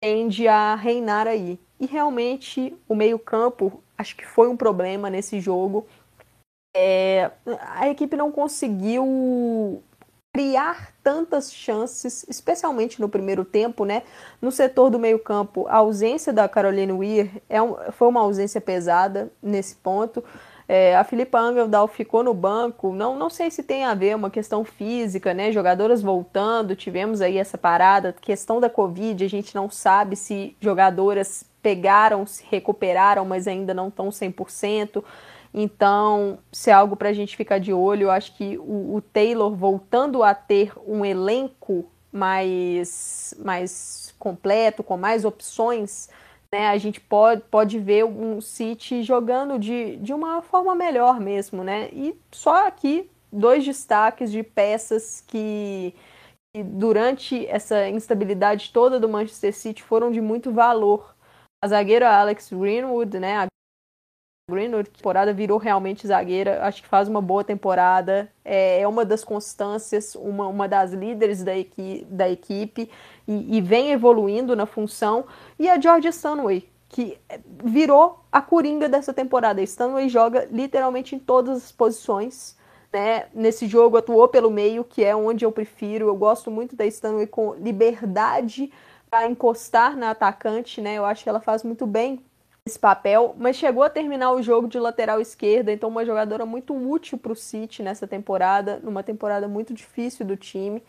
[0.00, 1.60] tende a reinar aí.
[1.78, 5.86] E realmente o meio-campo acho que foi um problema nesse jogo.
[6.74, 7.30] É,
[7.76, 9.82] a equipe não conseguiu
[10.32, 14.02] criar tantas chances, especialmente no primeiro tempo, né?
[14.40, 19.30] No setor do meio-campo, a ausência da Caroline Weir é um, foi uma ausência pesada
[19.42, 20.24] nesse ponto.
[20.66, 24.30] É, a Filipa Angeldal ficou no banco, não, não sei se tem a ver uma
[24.30, 25.52] questão física, né?
[25.52, 31.44] Jogadoras voltando, tivemos aí essa parada, questão da Covid, a gente não sabe se jogadoras
[31.60, 35.04] pegaram, se recuperaram, mas ainda não estão 100%.
[35.54, 39.02] Então, se é algo para a gente ficar de olho, eu acho que o, o
[39.02, 46.08] Taylor voltando a ter um elenco mais, mais completo, com mais opções,
[46.52, 51.64] né, a gente pode, pode ver um City jogando de, de uma forma melhor mesmo,
[51.64, 51.88] né?
[51.92, 55.94] E só aqui dois destaques de peças que,
[56.54, 61.14] que durante essa instabilidade toda do Manchester City foram de muito valor.
[61.64, 63.46] A zagueira Alex Greenwood, né?
[64.52, 69.24] Greenwood, temporada virou realmente zagueira, acho que faz uma boa temporada, é, é uma das
[69.24, 72.90] constâncias, uma, uma das líderes da, equi, da equipe
[73.26, 75.24] e, e vem evoluindo na função.
[75.58, 77.18] E a Georgia Stanway, que
[77.64, 79.60] virou a coringa dessa temporada.
[79.60, 82.56] A Stanway joga literalmente em todas as posições.
[82.92, 83.24] Né?
[83.32, 86.08] Nesse jogo atuou pelo meio, que é onde eu prefiro.
[86.08, 88.70] Eu gosto muito da Stanway com liberdade
[89.10, 90.94] para encostar na atacante, né?
[90.94, 92.22] Eu acho que ela faz muito bem
[92.64, 96.74] esse papel, mas chegou a terminar o jogo de lateral esquerda, então uma jogadora muito
[96.74, 100.82] útil para o City nessa temporada, numa temporada muito difícil do time.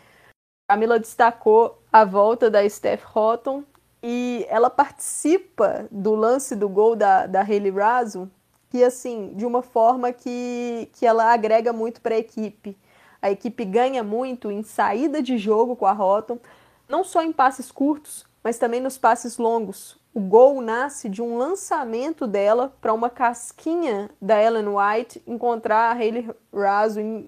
[0.69, 3.63] Camila destacou a volta da Steph Houghton
[4.03, 8.29] e ela participa do lance do gol da, da Hayley Raso,
[8.69, 12.77] que assim, de uma forma que, que ela agrega muito para a equipe.
[13.19, 16.39] A equipe ganha muito em saída de jogo com a Houghton,
[16.87, 20.02] não só em passes curtos, mas também nos passes longos.
[20.13, 25.93] O gol nasce de um lançamento dela para uma casquinha da Ellen White encontrar a
[25.93, 27.27] Hayley Raso em,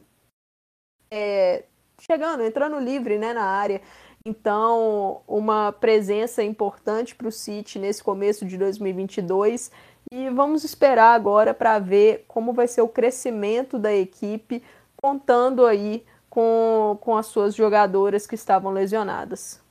[1.09, 1.63] é,
[1.99, 3.81] chegando, entrando livre né, na área.
[4.23, 9.71] Então, uma presença importante para o City nesse começo de 2022
[10.11, 14.61] e vamos esperar agora para ver como vai ser o crescimento da equipe,
[14.95, 19.64] contando aí com, com as suas jogadoras que estavam lesionadas.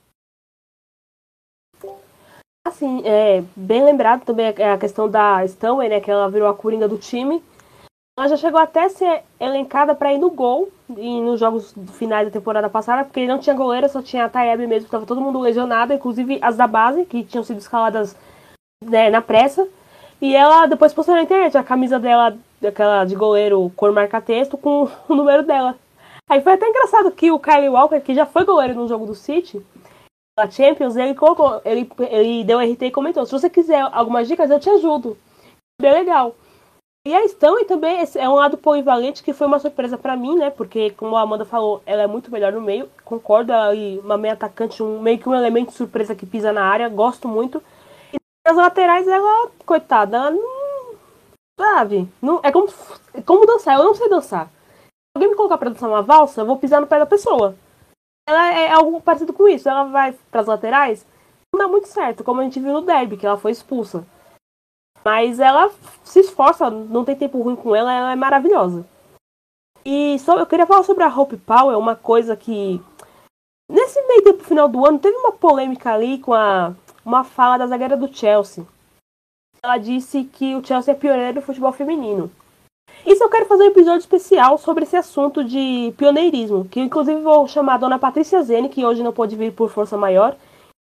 [2.65, 6.87] Assim, é, bem lembrado também a questão da Stanway, né, que ela virou a coringa
[6.87, 7.43] do time.
[8.17, 12.25] Ela já chegou até a ser elencada para ir no gol e nos jogos finais
[12.25, 15.39] da temporada passada, porque não tinha goleira, só tinha a Taeb mesmo, estava todo mundo
[15.39, 18.15] lesionado, inclusive as da base, que tinham sido escaladas
[18.83, 19.67] né, na pressa.
[20.19, 22.35] E ela depois postou na internet a camisa dela,
[22.65, 25.75] aquela de goleiro cor marca-texto, com o número dela.
[26.27, 29.13] Aí foi até engraçado que o Kyle Walker, que já foi goleiro no jogo do
[29.13, 29.63] City,
[30.37, 34.49] na Champions, ele colocou, ele, ele deu RT e comentou: se você quiser algumas dicas,
[34.49, 35.17] eu te ajudo.
[35.81, 36.35] Bem legal.
[37.07, 40.49] E a Stanley também é um lado polivalente que foi uma surpresa para mim, né?
[40.49, 42.89] Porque, como a Amanda falou, ela é muito melhor no meio.
[43.03, 46.51] Concordo, ela é uma meia atacante, um, meio que um elemento de surpresa que pisa
[46.51, 46.89] na área.
[46.89, 47.61] Gosto muito.
[48.11, 48.17] E
[48.47, 50.95] nas laterais, ela, coitada, ela não.
[51.59, 52.09] Sabe?
[52.19, 52.67] Não, é como,
[53.13, 53.77] é como dançar.
[53.77, 54.47] Eu não sei dançar.
[54.47, 57.55] Se alguém me colocar pra dançar uma valsa, eu vou pisar no pé da pessoa.
[58.27, 59.69] Ela é algo parecido com isso.
[59.69, 61.05] Ela vai pras laterais,
[61.53, 64.05] não dá muito certo, como a gente viu no derby, que ela foi expulsa.
[65.03, 65.71] Mas ela
[66.03, 68.85] se esforça, não tem tempo ruim com ela, ela é maravilhosa.
[69.85, 72.81] E só, eu queria falar sobre a Hope Powell, uma coisa que.
[73.69, 76.73] Nesse meio tempo final do ano, teve uma polêmica ali com a,
[77.05, 78.65] uma fala da zagueira do Chelsea.
[79.63, 82.31] Ela disse que o Chelsea é pioneiro do futebol feminino.
[83.05, 87.47] Isso eu quero fazer um episódio especial sobre esse assunto de pioneirismo, que inclusive vou
[87.47, 90.35] chamar a dona Patrícia Zene, que hoje não pôde vir por força maior,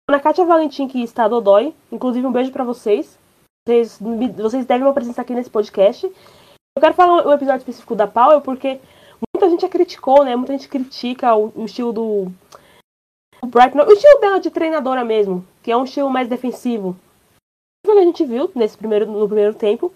[0.08, 3.18] dona Kátia Valentim, que está dodói, inclusive um beijo para vocês.
[3.66, 3.98] Vocês,
[4.36, 6.04] vocês devem uma presença aqui nesse podcast.
[6.06, 8.80] Eu quero falar um episódio específico da Powell porque
[9.34, 10.34] muita gente a criticou, né?
[10.34, 12.32] Muita gente critica o, o estilo do
[13.42, 16.96] o o estilo dela de treinadora mesmo, que é um estilo mais defensivo.
[17.84, 19.92] O que a gente viu nesse primeiro, no primeiro tempo.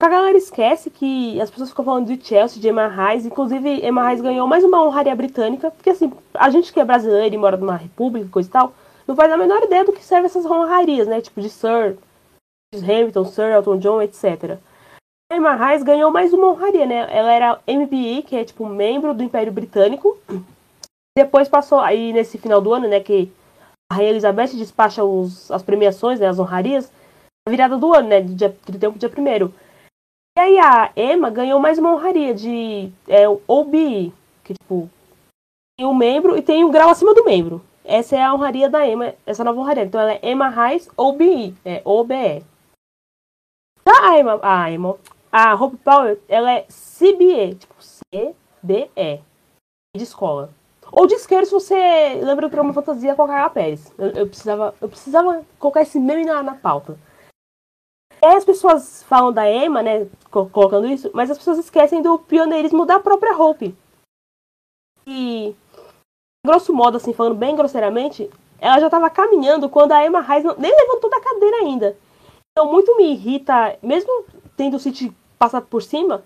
[0.00, 3.26] A galera esquece que as pessoas ficam falando de Chelsea, de Emma Reis.
[3.26, 5.70] Inclusive, Emma Reis ganhou mais uma honraria britânica.
[5.70, 8.72] Porque, assim, a gente que é brasileiro e mora numa república coisa e tal,
[9.06, 11.20] não faz a menor ideia do que servem essas honrarias, né?
[11.20, 11.98] Tipo de Sir,
[12.74, 14.58] Hamilton, Sir Elton John, etc.
[15.30, 17.06] Emma Reis ganhou mais uma honraria, né?
[17.10, 20.16] Ela era MBE, que é tipo membro do Império Britânico.
[21.16, 23.30] Depois passou aí nesse final do ano, né, que
[23.90, 26.90] a Rainha Elizabeth despacha os, as premiações, né, as honrarias,
[27.48, 29.52] virada do ano, né, dia 31 dia 1
[30.36, 34.12] E aí a Emma ganhou mais uma honraria de é, OBE,
[34.44, 34.88] que tipo,
[35.76, 37.62] tem um membro e tem um grau acima do membro.
[37.84, 39.84] Essa é a honraria da Emma, essa nova honraria.
[39.84, 42.44] Então ela é Emma Reis OBE, é OBE.
[43.86, 44.96] Já a Emma, a Emma,
[45.32, 49.20] a Hope Power, ela é CBE, tipo C-B-E,
[49.96, 50.50] de escola.
[50.92, 51.74] Ou de isqueiro se você
[52.22, 53.92] lembra do programa Fantasia com a Carla Pérez.
[53.98, 56.98] Eu, eu, precisava, eu precisava colocar esse meme na, na pauta.
[58.22, 62.84] Aí as pessoas falam da Emma, né, colocando isso, mas as pessoas esquecem do pioneirismo
[62.84, 63.74] da própria Hope.
[65.06, 65.54] E,
[66.44, 70.70] grosso modo, assim, falando bem grosseiramente, ela já estava caminhando quando a Emma Reis nem
[70.70, 71.96] levantou da cadeira ainda.
[72.52, 74.24] Então, muito me irrita, mesmo
[74.56, 76.22] tendo o City passado por cima,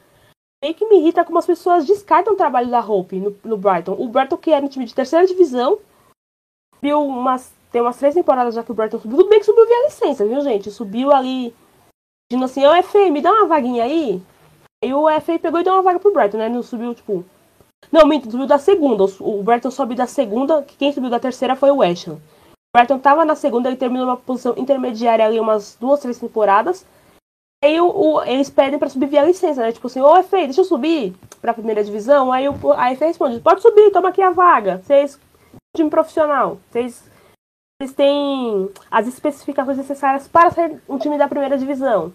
[0.62, 3.94] meio que me irrita como as pessoas descartam o trabalho da Hope no, no Brighton.
[3.96, 5.78] O Brighton, que era um time de terceira divisão,
[6.82, 9.18] viu umas, tem umas três temporadas já que o Brighton subiu.
[9.18, 10.70] Tudo bem que subiu via licença, viu, gente?
[10.72, 11.54] Subiu ali,
[12.30, 14.22] dizendo assim: Ô, FA, me dá uma vaguinha aí.
[14.82, 16.48] E o FA pegou e deu uma vaga pro Brighton, né?
[16.48, 17.24] Não subiu, tipo.
[17.90, 19.04] Não, minto, subiu da segunda.
[19.20, 22.18] O Brighton subiu da segunda, que quem subiu da terceira foi o West Ham.
[22.74, 26.84] Brighton estava na segunda, ele terminou numa posição intermediária ali umas duas, três temporadas.
[27.62, 29.72] Aí o, o eles pedem para subir via licença, né?
[29.72, 32.32] Tipo assim, ô FA, deixa eu subir para a primeira divisão.
[32.32, 34.82] Aí o, a responde, pode subir, toma aqui a vaga.
[34.84, 35.18] Vocês,
[35.74, 37.08] time profissional, vocês,
[37.84, 42.12] vocês têm as especificações necessárias para ser um time da primeira divisão.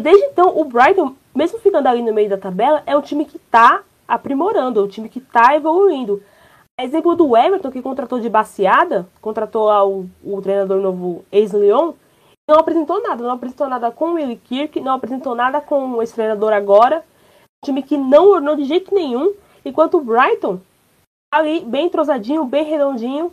[0.00, 3.36] Desde então, o Brighton, mesmo ficando ali no meio da tabela, é um time que
[3.36, 6.22] está aprimorando, é um time que está evoluindo.
[6.80, 11.92] Exemplo do Everton, que contratou de baseada, contratou o, o treinador novo ex-Leon,
[12.48, 16.02] não apresentou nada, não apresentou nada com o Willie Kirk, não apresentou nada com o
[16.02, 17.04] ex-treinador agora.
[17.62, 19.34] Um time que não ornou de jeito nenhum,
[19.64, 20.60] enquanto o Brighton
[21.32, 23.32] ali bem entrosadinho, bem redondinho.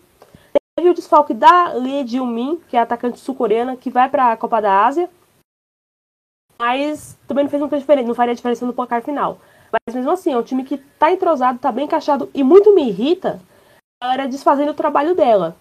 [0.78, 4.62] Teve o desfalque da Lee Ji-min, que é atacante sul-coreana, que vai para a Copa
[4.62, 5.10] da Ásia.
[6.60, 9.40] Mas também não fez muita diferença, não faria diferença no placar final.
[9.72, 12.90] Mas mesmo assim, é um time que tá entrosado, tá bem encaixado e muito me
[12.90, 13.42] irrita
[14.02, 15.56] a galera desfazendo o trabalho dela.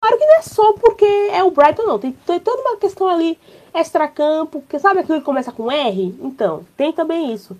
[0.00, 1.98] Claro que não é só porque é o Brighton, não.
[1.98, 3.36] Tem, tem toda uma questão ali
[3.74, 6.16] extra-campo, que sabe aquilo que começa com R?
[6.20, 7.56] Então, tem também isso.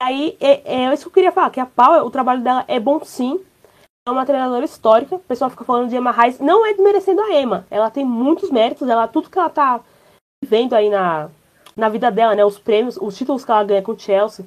[0.00, 2.80] Aí, é, é isso que eu queria falar, que a Pau, o trabalho dela é
[2.80, 3.44] bom sim.
[4.06, 5.16] É uma treinadora histórica.
[5.16, 6.38] O pessoal fica falando de Emma Reis.
[6.38, 7.66] Não é desmerecendo a Emma.
[7.70, 8.88] Ela tem muitos méritos.
[8.88, 9.80] Ela, tudo que ela tá
[10.42, 11.28] vivendo aí na,
[11.76, 12.44] na vida dela, né?
[12.44, 14.46] Os prêmios, os títulos que ela ganha com o Chelsea,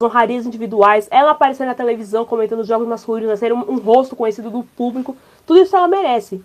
[0.00, 4.14] as honrarias individuais, ela aparecer na televisão comentando os jogos masculinos, ser um, um, rosto
[4.14, 5.16] conhecido do público,
[5.46, 6.42] tudo isso ela merece.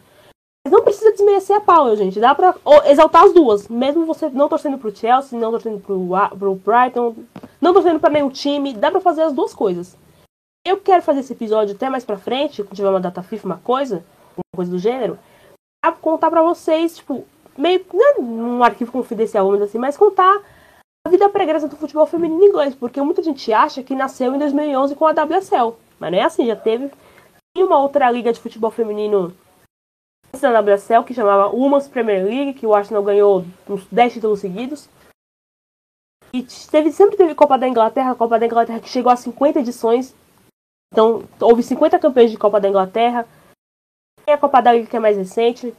[0.66, 2.20] Mas não precisa desmerecer a Paula, gente.
[2.20, 3.68] Dá pra exaltar as duas.
[3.68, 7.16] Mesmo você não torcendo pro Chelsea, não torcendo pro, pro Brighton,
[7.62, 9.96] não torcendo pra nenhum time, dá pra fazer as duas coisas.
[10.70, 13.58] Eu quero fazer esse episódio até mais pra frente, quando tiver uma data FIFA, uma
[13.58, 14.06] coisa,
[14.38, 15.18] uma coisa do gênero,
[15.82, 17.26] pra contar pra vocês, tipo,
[17.58, 17.84] meio
[18.20, 20.44] não é arquivo confidencial, vamos assim, mas contar
[21.04, 24.96] a vida pregressa do futebol feminino inglês, porque muita gente acha que nasceu em 2011
[24.96, 26.92] com a WSL, mas não é assim, já teve
[27.58, 29.34] uma outra liga de futebol feminino
[30.28, 34.40] antes da WSL, que chamava Women's Premier League, que o Arsenal ganhou uns 10 títulos
[34.40, 34.88] seguidos.
[36.32, 40.14] E teve, sempre teve Copa da Inglaterra, Copa da Inglaterra que chegou a 50 edições.
[40.92, 43.28] Então, houve 50 campeões de Copa da Inglaterra.
[44.26, 45.74] Tem a Copa da Liga que é mais recente.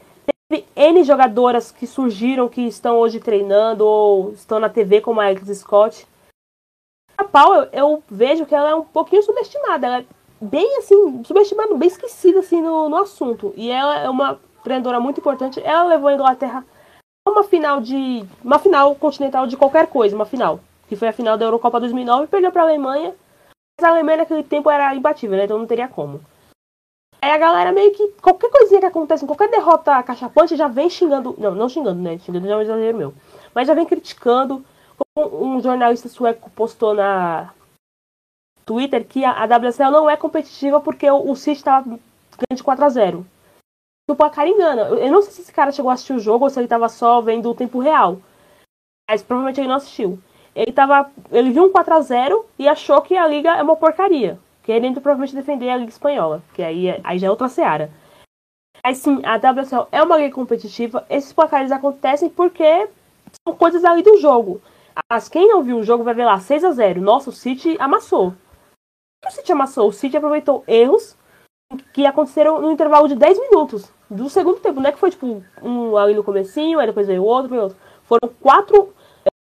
[0.74, 5.58] N jogadoras que surgiram, que estão hoje treinando ou estão na TV, como a Alex
[5.58, 6.06] Scott.
[7.16, 9.86] A Paul, eu, eu, vejo que ela é um pouquinho subestimada.
[9.86, 10.04] Ela é
[10.40, 13.52] bem assim, subestimada, bem esquecida assim no, no assunto.
[13.56, 15.61] E ela é uma treinadora muito importante.
[15.62, 16.64] Ela levou a Inglaterra
[17.26, 18.24] a uma final de.
[18.42, 20.61] uma final continental de qualquer coisa, uma final.
[20.88, 23.14] Que foi a final da Eurocopa 2009 e perdeu para a Alemanha.
[23.83, 25.45] A Alemanha naquele tempo era imbatível, né?
[25.45, 26.20] Então não teria como.
[27.22, 28.09] Aí a galera meio que.
[28.22, 31.35] Qualquer coisinha que acontece, qualquer derrota cachapante já vem xingando.
[31.39, 32.18] Não, não xingando, né?
[32.18, 33.14] Xingando já é um exagero meu.
[33.55, 34.64] Mas já vem criticando.
[35.16, 37.53] Um jornalista sueco postou na
[38.64, 42.85] Twitter que a, WSL não é competitiva porque o, o City estava ganhando de 4
[42.85, 43.26] a 0
[44.09, 44.83] O placar engana.
[44.83, 46.89] Eu não sei se esse cara chegou a assistir o jogo ou se ele estava
[46.89, 48.18] só vendo o tempo real.
[49.11, 50.18] Mas provavelmente ele não assistiu.
[50.61, 51.11] Ele tava.
[51.32, 55.00] Ele viu um 4 a 0 e achou que a liga é uma porcaria querendo
[55.00, 57.90] provavelmente defender a Liga Espanhola, que aí, é, aí já é outra seara.
[58.84, 62.88] Mas sim, a WSL é uma liga competitiva, esses placares acontecem porque
[63.44, 64.61] são coisas ali do jogo.
[65.11, 67.76] Mas quem não viu o jogo vai ver lá 6 a 0 Nossa, o City
[67.80, 68.34] amassou.
[69.26, 69.88] O City amassou?
[69.88, 71.16] O City aproveitou erros
[71.92, 74.80] que aconteceram no intervalo de 10 minutos do segundo tempo.
[74.80, 77.78] Não é que foi tipo um ali no comecinho, aí depois veio outro, veio outro.
[78.04, 78.94] Foram quatro.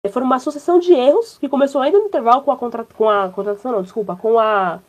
[0.09, 3.11] É, foram uma sucessão de erros que começou ainda no intervalo com a, contra, com
[3.11, 4.81] a contratação, não, desculpa, com a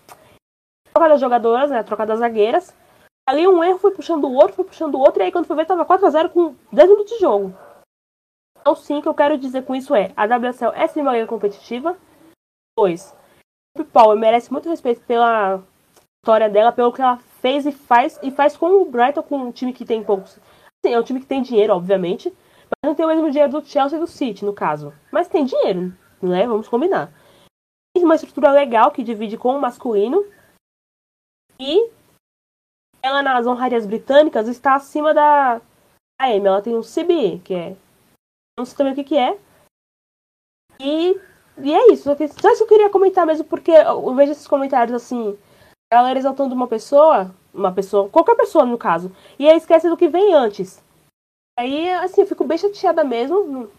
[0.94, 1.80] troca das jogadoras, né?
[1.80, 2.74] A troca das zagueiras.
[3.28, 5.58] Ali um erro foi puxando o outro, foi puxando o outro, e aí quando foi
[5.58, 7.54] ver, tava 4x0 com 10 minutos de jogo.
[8.62, 11.12] Então, sim, o que eu quero dizer com isso é: a WSL é sim uma
[11.12, 11.98] liga competitiva.
[12.78, 13.14] Dois,
[13.78, 15.62] o Power merece muito respeito pela
[16.24, 19.52] história dela, pelo que ela fez e faz, e faz com o Brighton, com um
[19.52, 20.40] time que tem poucos.
[20.86, 22.34] Sim, é um time que tem dinheiro, obviamente,
[22.70, 24.94] mas não tem o mesmo dinheiro do Chelsea e do City, no caso.
[25.12, 26.48] Mas tem dinheiro, né?
[26.48, 27.12] Vamos combinar.
[27.94, 30.26] Tem uma estrutura legal que divide com o masculino,
[31.60, 31.90] e
[33.02, 35.62] ela nas honrarias britânicas está acima da
[36.20, 36.48] AM.
[36.48, 37.76] Ela tem um CBE, que é.
[38.58, 39.38] Não sei também o que, que é.
[40.80, 41.20] E,
[41.58, 42.04] e é isso.
[42.04, 45.38] Só isso que eu queria comentar mesmo, porque eu vejo esses comentários assim.
[45.92, 50.08] Galera exaltando uma pessoa, uma pessoa, qualquer pessoa no caso, e aí esquece do que
[50.08, 50.84] vem antes.
[51.60, 53.44] Aí, assim, eu fico bem chateada mesmo.
[53.44, 53.70] Não,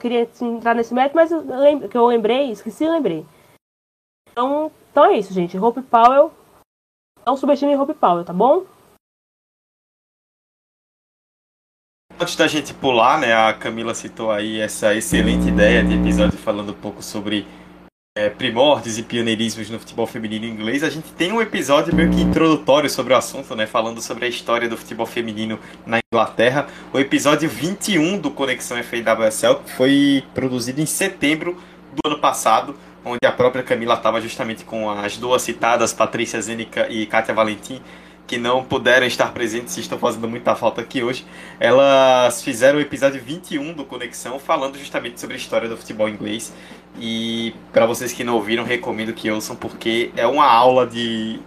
[0.00, 3.26] queria assim, entrar nesse mérito, mas eu lembro, que eu lembrei, esqueci e lembrei.
[4.30, 5.58] Então, então é isso, gente.
[5.58, 6.32] Hope Powell
[7.26, 8.64] não subestime Hope Powell, tá bom?
[12.20, 16.70] Antes da gente pular, né, a Camila citou aí essa excelente ideia de episódio falando
[16.70, 17.44] um pouco sobre
[18.16, 20.84] é, primórdios e pioneirismos no futebol feminino inglês.
[20.84, 24.28] A gente tem um episódio meio que introdutório sobre o assunto, né, falando sobre a
[24.28, 26.68] história do futebol feminino na Inglaterra.
[26.92, 31.60] O episódio 21 do Conexão FAWSL, foi produzido em setembro
[31.92, 36.86] do ano passado onde a própria Camila estava justamente com as duas citadas, Patrícia Zênica
[36.88, 37.82] e Kátia Valentim,
[38.28, 41.26] que não puderam estar presentes e estão fazendo muita falta aqui hoje.
[41.58, 46.52] Elas fizeram o episódio 21 do Conexão, falando justamente sobre a história do futebol inglês.
[46.98, 51.40] E para vocês que não ouviram, recomendo que ouçam, porque é uma aula de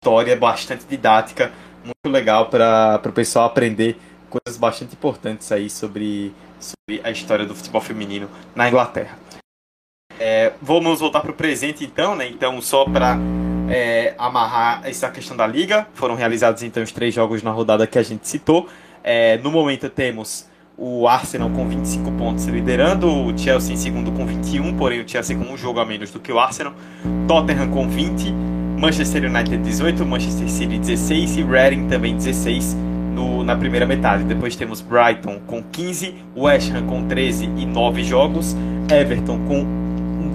[0.00, 1.52] história bastante didática,
[1.84, 3.96] muito legal para o pessoal aprender
[4.28, 9.18] coisas bastante importantes aí sobre sobre a história do futebol feminino na Inglaterra.
[10.18, 12.28] É, vamos voltar para o presente então, né?
[12.28, 13.16] Então, só para
[13.70, 17.98] é, amarrar essa questão da liga, foram realizados então os três jogos na rodada que
[17.98, 18.68] a gente citou.
[19.04, 20.48] É, no momento temos
[20.78, 25.36] o Arsenal com 25 pontos liderando, o Chelsea em segundo com 21, porém o Chelsea
[25.36, 26.72] com um jogo a menos do que o Arsenal,
[27.26, 28.32] Tottenham com 20,
[28.78, 32.76] Manchester United 18, Manchester City 16 e Reading também 16
[33.12, 34.22] no, na primeira metade.
[34.22, 38.56] Depois temos Brighton com 15, West Ham com 13 e 9 jogos,
[38.88, 39.66] Everton com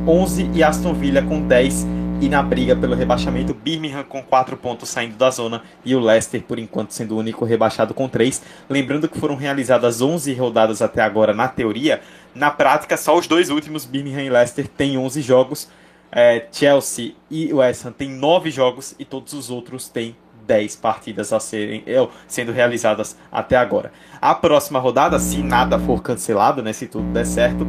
[0.06, 1.88] 11 e Aston Villa com 10
[2.24, 6.41] e na briga pelo rebaixamento, Birmingham com 4 pontos saindo da zona e o Leicester,
[6.41, 8.41] por enquanto, sendo o único rebaixado com 3.
[8.69, 11.99] Lembrando que foram realizadas 11 rodadas até agora na teoria.
[12.34, 15.69] Na prática, só os dois últimos, Birmingham e Leicester, têm 11 jogos.
[16.09, 20.15] É, Chelsea e West Ham têm 9 jogos e todos os outros têm
[20.47, 23.91] 10 partidas a serem é, sendo realizadas até agora.
[24.21, 27.67] A próxima rodada, se nada for cancelado, né, se tudo der certo,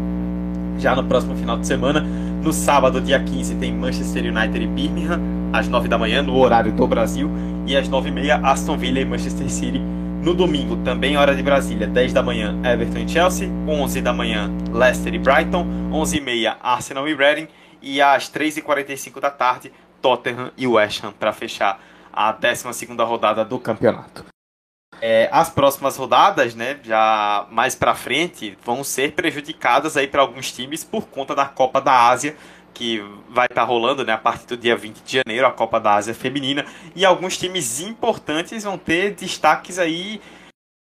[0.79, 2.07] já no próximo final de semana.
[2.45, 5.19] No sábado, dia 15, tem Manchester United e Birmingham,
[5.51, 7.31] às 9 da manhã, no horário do Brasil.
[7.67, 9.79] E às 9h30, Aston Villa e Manchester City.
[9.79, 13.49] No domingo, também hora de Brasília, 10 da manhã, Everton e Chelsea.
[13.67, 15.67] 11 da manhã, Leicester e Brighton.
[15.91, 17.49] 11h30, Arsenal e Reading.
[17.81, 19.73] E às 3h45 da tarde,
[20.03, 21.81] Tottenham e West Ham para fechar
[22.13, 22.67] a 12
[22.99, 24.34] rodada do campeonato.
[25.07, 30.51] É, as próximas rodadas, né, já mais para frente, vão ser prejudicadas aí para alguns
[30.51, 32.35] times por conta da Copa da Ásia,
[32.73, 35.79] que vai estar tá rolando, né, a partir do dia 20 de janeiro, a Copa
[35.79, 36.65] da Ásia feminina,
[36.97, 40.23] e alguns times importantes vão ter destaques aí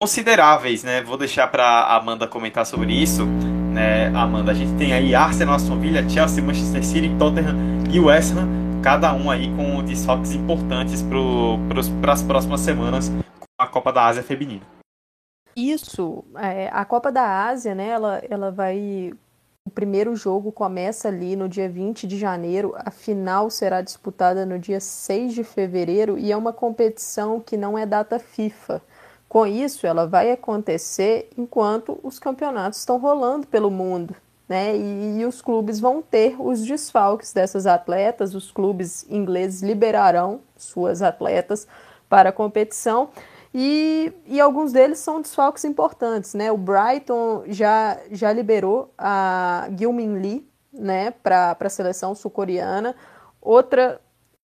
[0.02, 1.04] consideráveis, né?
[1.04, 4.54] Vou deixar para Amanda comentar sobre isso, né, Amanda.
[4.54, 7.56] A gente tem aí Arsenal, Aston Villa, Chelsea, Manchester City, Tottenham
[7.92, 11.06] e West Ham, cada um aí com destaques importantes
[12.02, 13.12] para as próximas semanas
[13.60, 14.66] a Copa da Ásia feminina.
[15.56, 19.14] Isso, é, a Copa da Ásia, né, ela, ela vai.
[19.68, 24.58] O primeiro jogo começa ali no dia 20 de janeiro, a final será disputada no
[24.58, 28.82] dia 6 de fevereiro e é uma competição que não é data FIFA.
[29.28, 34.16] Com isso, ela vai acontecer enquanto os campeonatos estão rolando pelo mundo.
[34.48, 34.76] Né?
[34.76, 41.04] E, e, os clubes vão ter os desfalques dessas atletas, os clubes ingleses liberarão suas
[41.04, 41.68] atletas
[42.10, 43.10] para a competição
[43.54, 46.52] e, e alguns deles são desfalques importantes, né?
[46.52, 52.96] O Brighton já, já liberou a Gilmin Lee, né, para a seleção sul-coreana.
[53.42, 54.00] Outra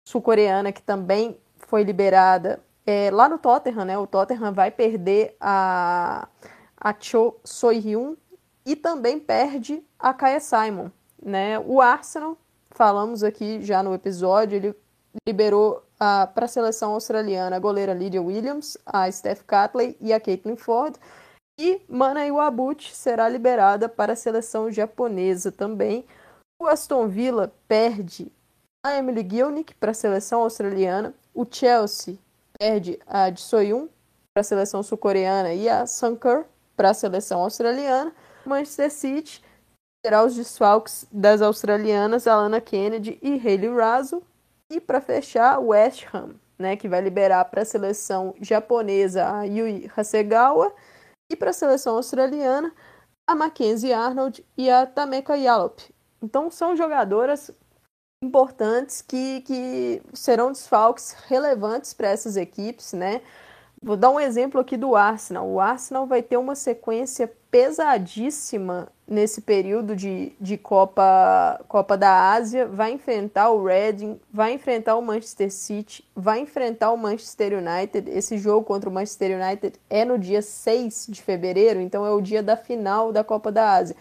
[0.07, 3.97] sul-coreana que também foi liberada é, lá no Tottenham, né?
[3.97, 6.27] O Tottenham vai perder a,
[6.75, 8.15] a Cho Soi-hyun
[8.65, 10.89] e também perde a Kaya Simon,
[11.21, 11.59] né?
[11.59, 12.37] O Arsenal,
[12.71, 14.75] falamos aqui já no episódio, ele
[15.27, 20.55] liberou para a seleção australiana a goleira Lydia Williams, a Steph Catley e a Caitlin
[20.55, 20.95] Ford.
[21.59, 26.05] E Mana Iwabuchi será liberada para a seleção japonesa também.
[26.61, 28.31] O Aston Villa perde
[28.85, 31.13] a Emily Gilnick para a seleção australiana.
[31.33, 32.17] O Chelsea
[32.59, 33.87] perde a de Soyun
[34.33, 36.45] para a seleção sul-coreana e a Sanker
[36.75, 38.13] para a seleção australiana.
[38.45, 39.43] Manchester City
[40.03, 44.21] terá os desfalques das australianas Alana Kennedy e Hayley Raso
[44.69, 49.43] e para fechar, o West Ham, né, que vai liberar para a seleção japonesa a
[49.43, 50.73] Yui Hasegawa
[51.31, 52.73] e para a seleção australiana
[53.27, 55.79] a Mackenzie Arnold e a Tameka Yallop.
[56.21, 57.51] Então são jogadoras
[58.23, 63.21] importantes que, que serão desfalques relevantes para essas equipes, né?
[63.87, 65.47] Vou dar um exemplo aqui do Arsenal.
[65.47, 72.67] O Arsenal vai ter uma sequência pesadíssima nesse período de, de Copa, Copa da Ásia.
[72.67, 78.11] Vai enfrentar o Reading, vai enfrentar o Manchester City, vai enfrentar o Manchester United.
[78.11, 82.19] Esse jogo contra o Manchester United é no dia 6 de fevereiro, então é o
[82.19, 83.95] dia da final da Copa da Ásia.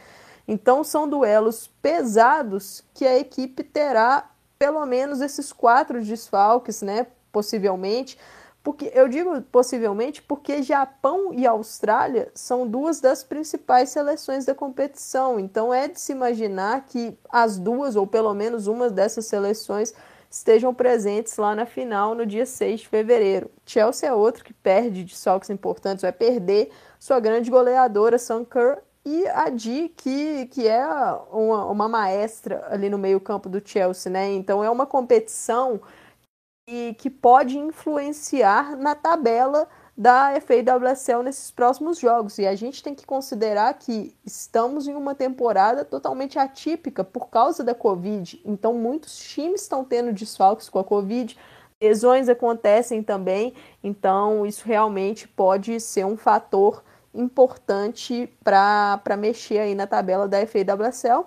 [0.49, 7.07] Então são duelos pesados que a equipe terá pelo menos esses quatro desfalques, né?
[7.30, 8.18] Possivelmente
[8.67, 15.39] porque eu digo possivelmente porque Japão e Austrália são duas das principais seleções da competição.
[15.39, 19.95] Então é de se imaginar que as duas, ou pelo menos uma dessas seleções,
[20.29, 23.49] estejam presentes lá na final no dia 6 de fevereiro.
[23.64, 28.79] Chelsea é outro que perde de saltos importantes, vai perder sua grande goleadora, Sam Kerr,
[29.05, 30.85] e a Di, que, que é
[31.31, 34.33] uma, uma maestra ali no meio campo do Chelsea, né?
[34.33, 35.81] Então é uma competição
[36.69, 42.39] e que pode influenciar na tabela da FAWSL nesses próximos jogos.
[42.39, 47.64] E a gente tem que considerar que estamos em uma temporada totalmente atípica por causa
[47.64, 48.41] da Covid.
[48.45, 51.39] Então, muitos times estão tendo desfalques com a Covid,
[51.81, 53.55] lesões acontecem também.
[53.83, 61.27] Então, isso realmente pode ser um fator importante para mexer aí na tabela da FAWSL.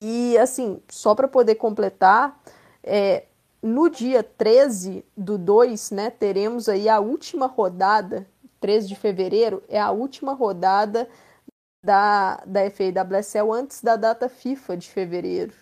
[0.00, 2.38] E assim, só para poder completar,
[2.82, 3.24] é,
[3.66, 8.26] no dia 13 do 2, né, teremos aí a última rodada,
[8.60, 11.08] 13 de fevereiro, é a última rodada
[11.84, 15.52] da, da FAWSL antes da data FIFA de fevereiro.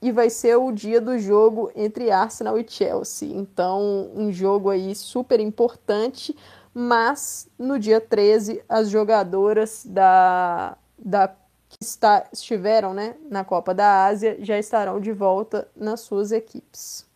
[0.00, 3.36] E vai ser o dia do jogo entre Arsenal e Chelsea.
[3.36, 6.36] Então, um jogo aí super importante,
[6.72, 11.34] mas no dia 13 as jogadoras da, da
[11.68, 17.07] que está, estiveram né, na Copa da Ásia já estarão de volta nas suas equipes.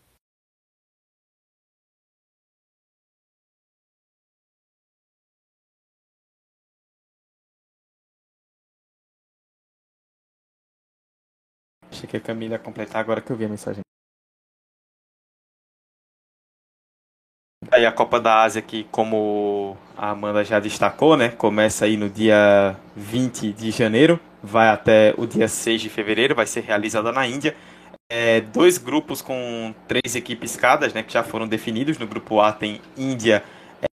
[11.92, 13.82] Achei que a Camila ia completar agora que eu vi a mensagem.
[17.70, 22.08] Aí a Copa da Ásia que, como a Amanda já destacou, né, começa aí no
[22.08, 27.26] dia 20 de janeiro, vai até o dia 6 de fevereiro, vai ser realizada na
[27.26, 27.54] Índia.
[28.10, 31.98] É, dois grupos com três equipes cada, né, que já foram definidos.
[31.98, 33.44] No grupo A tem Índia,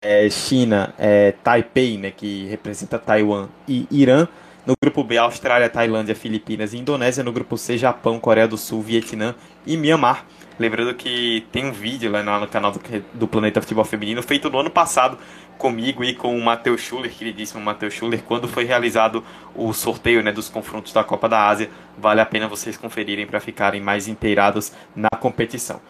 [0.00, 4.26] é, China, é, Taipei, né, que representa Taiwan, e Irã.
[4.68, 7.24] No grupo B, Austrália, Tailândia, Filipinas e Indonésia.
[7.24, 9.34] No grupo C, Japão, Coreia do Sul, Vietnã
[9.66, 10.26] e Myanmar.
[10.58, 12.78] Lembrando que tem um vídeo lá no canal do,
[13.14, 15.16] do Planeta Futebol Feminino feito no ano passado
[15.56, 20.32] comigo e com o Matheus Schuller, queridíssimo Matheus Schuller, quando foi realizado o sorteio né,
[20.32, 21.70] dos confrontos da Copa da Ásia.
[21.96, 25.80] Vale a pena vocês conferirem para ficarem mais inteirados na competição.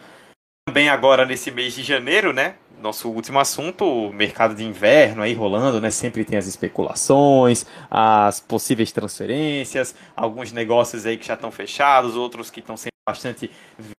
[0.65, 2.55] Também agora nesse mês de janeiro, né?
[2.81, 5.91] Nosso último assunto, o mercado de inverno aí rolando, né?
[5.91, 12.49] Sempre tem as especulações, as possíveis transferências, alguns negócios aí que já estão fechados, outros
[12.49, 13.51] que estão sendo bastante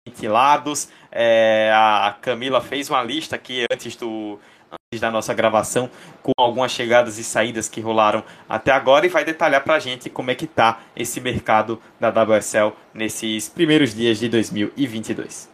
[0.07, 0.89] ventilados.
[1.13, 4.39] É, a Camila fez uma lista aqui antes do
[4.73, 5.91] antes da nossa gravação
[6.23, 10.09] com algumas chegadas e saídas que rolaram até agora e vai detalhar para a gente
[10.09, 15.50] como é que tá esse mercado da WSL nesses primeiros dias de 2022.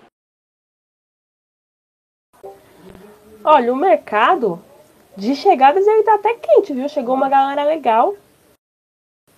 [3.49, 4.61] Olha, o mercado
[5.17, 6.89] de chegadas ele tá até quente, viu?
[6.89, 8.17] Chegou uma galera legal.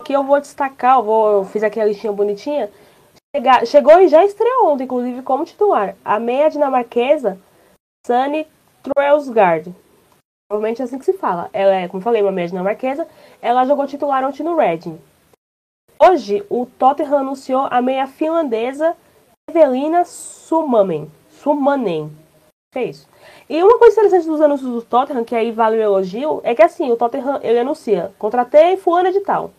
[0.03, 2.71] Que eu vou destacar, eu, vou, eu fiz aqui a listinha bonitinha.
[3.35, 5.95] Chega, chegou e já estreou ontem, inclusive, como titular.
[6.03, 7.39] A meia dinamarquesa,
[8.03, 8.47] Sunny
[8.81, 9.75] Troelsgaard.
[10.49, 11.47] Provavelmente é assim que se fala.
[11.53, 13.07] Ela é, como falei, uma meia dinamarquesa.
[13.39, 14.99] Ela jogou titular ontem no Reading.
[15.99, 18.97] Hoje, o Tottenham anunciou a meia finlandesa
[19.47, 21.11] Evelina Sumanen.
[21.29, 22.11] Sumanen.
[22.75, 23.07] É isso.
[23.49, 26.61] E uma coisa interessante dos anúncios do Tottenham, que aí vale o elogio, é que
[26.61, 29.51] assim, o Tottenham ele anuncia, contratei fulana de tal.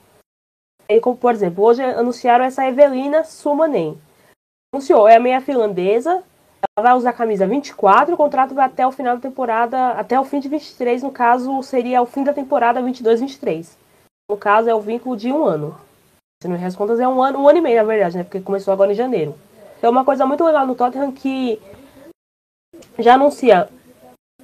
[0.88, 4.00] E como, por exemplo, hoje anunciaram essa Evelina Sumanen.
[4.72, 6.22] Anunciou, é a meia finlandesa,
[6.76, 10.18] ela vai usar a camisa 24, o contrato vai até o final da temporada, até
[10.18, 13.70] o fim de 23, no caso, seria o fim da temporada 22-23.
[14.30, 15.76] No caso, é o vínculo de um ano.
[16.40, 18.22] Se não me as contas, é um ano, um ano e meio, na verdade, né?
[18.22, 19.34] Porque começou agora em janeiro.
[19.78, 21.61] Então, uma coisa muito legal no Tottenham que
[22.99, 23.68] já anuncia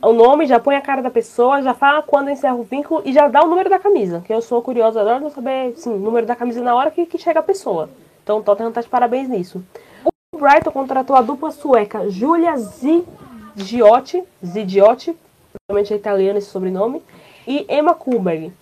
[0.03, 3.13] o nome, já põe a cara da pessoa, já fala quando encerra o vínculo e
[3.13, 4.23] já dá o número da camisa.
[4.25, 7.19] Que eu sou curiosa, adoro saber, sim, o número da camisa na hora que, que
[7.19, 7.89] chega a pessoa.
[8.23, 9.65] Então o Tottenham tá de parabéns nisso.
[10.05, 15.17] O Brighton contratou a dupla sueca Julia Zidiotti, Zidiotti,
[15.53, 17.03] provavelmente é italiano esse sobrenome,
[17.47, 18.53] e Emma Kuberg.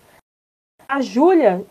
[0.87, 1.65] A Julia,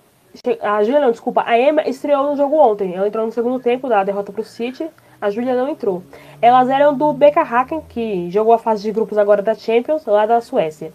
[0.61, 2.95] a Julia não, desculpa, a Emma estreou no jogo ontem.
[2.95, 4.89] Ela entrou no segundo tempo da derrota para o City.
[5.23, 6.03] A Julia não entrou.
[6.41, 10.25] Elas eram do BK Haken, que jogou a fase de grupos agora da Champions, lá
[10.25, 10.91] da Suécia.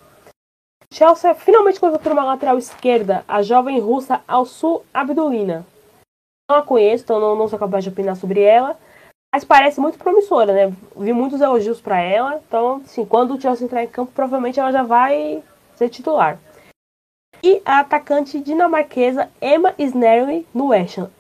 [0.93, 5.65] Chelsea finalmente contratou uma lateral esquerda, a jovem russa Alsu Abdulina.
[6.51, 8.77] Não a conheço, então não, não sou capaz de opinar sobre ela.
[9.35, 10.77] Mas parece muito promissora, né?
[10.95, 12.39] Vi muitos elogios para ela.
[12.47, 15.43] Então, assim, quando o Chelsea entrar em campo, provavelmente ela já vai
[15.75, 16.39] ser titular.
[17.43, 21.11] E a atacante dinamarquesa Emma Snerry no West Ham.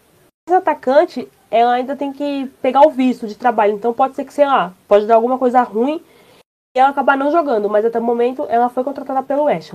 [0.46, 3.74] Essa atacante, ela ainda tem que pegar o visto de trabalho.
[3.74, 6.03] Então pode ser que, sei lá, pode dar alguma coisa ruim
[6.76, 7.68] e ela acabar não jogando.
[7.68, 9.74] Mas até o momento ela foi contratada pelo West.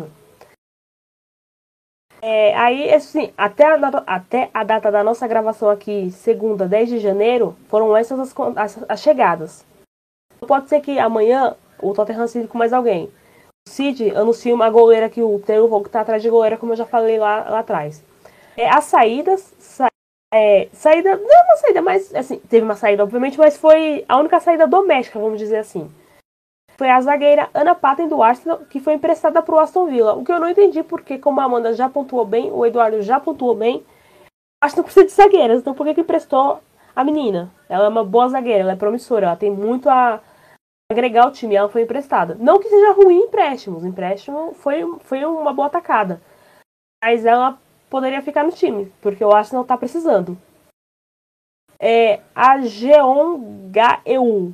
[2.22, 7.00] É, aí, assim, até a, até a data da nossa gravação aqui, segunda, 10 de
[7.00, 9.66] janeiro, foram essas as, as, as chegadas.
[10.48, 13.12] Pode ser que amanhã o Tottenham assine com mais alguém.
[13.68, 16.78] O City anuncia uma goleira que o Theo que tá atrás de goleira, como eu
[16.78, 18.02] já falei lá, lá atrás.
[18.56, 19.88] É, as saídas, sa,
[20.34, 24.18] é, saída, não é uma saída, mas, assim, teve uma saída, obviamente, mas foi a
[24.18, 25.90] única saída doméstica, vamos dizer assim
[26.78, 30.14] foi a zagueira Ana Patten do Arsenal, que foi emprestada para o Aston Villa.
[30.14, 33.20] O que eu não entendi, porque como a Amanda já pontuou bem, o Eduardo já
[33.20, 33.86] pontuou bem,
[34.62, 36.60] acho que não precisa de zagueiras, então por que, que emprestou
[36.96, 37.52] a menina?
[37.70, 40.22] Ela é uma boa zagueira, ela é promissora, ela tem muito a
[40.92, 42.36] agregar ao time, ela foi emprestada.
[42.40, 46.22] Não que seja ruim empréstimos, empréstimo foi, foi uma boa atacada.
[47.04, 47.60] Mas ela
[47.94, 50.36] poderia ficar no time, porque o Arsenal tá precisando.
[51.80, 54.52] É a Jeongaeun.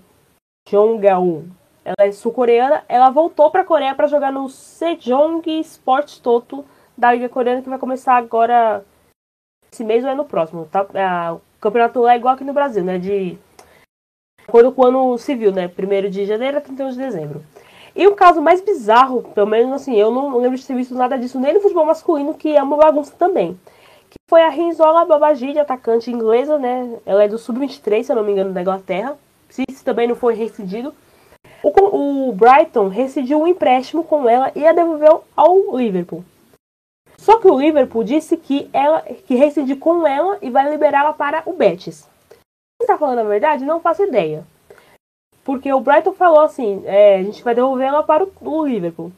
[0.68, 1.46] Jeongaeun.
[1.86, 2.84] Ela é sul-coreana.
[2.90, 6.66] Ela voltou para a Coreia para jogar no Sejong Sports Toto
[6.98, 8.84] da Liga Coreana, que vai começar agora
[9.72, 10.66] esse mês ou é no próximo.
[10.66, 10.86] Tá?
[10.94, 13.00] É, o campeonato lá é igual aqui no Brasil, né?
[13.00, 13.38] De
[14.46, 15.68] acordo com o ano civil, né?
[15.68, 17.42] 1 de janeiro a 31 de dezembro.
[18.00, 21.20] E o caso mais bizarro, pelo menos assim, eu não lembro de ter visto nada
[21.20, 23.60] disso nem no futebol masculino, que é uma bagunça também.
[24.10, 26.98] Que foi a Rinzola Babajide, atacante inglesa, né?
[27.06, 29.20] Ela é do Sub-23, se eu não me engano, da Inglaterra.
[29.50, 30.96] Se isso também não foi rescindido.
[31.62, 36.24] O, o Brighton rescindiu um empréstimo com ela e a devolveu ao Liverpool.
[37.18, 41.44] Só que o Liverpool disse que ela que rescindiu com ela e vai liberá-la para
[41.46, 42.08] o Betis.
[42.30, 43.66] Quem está falando a verdade?
[43.66, 44.46] Não faço ideia.
[45.44, 49.12] Porque o Brighton falou assim: é, a gente vai devolver ela para o, Liverpool.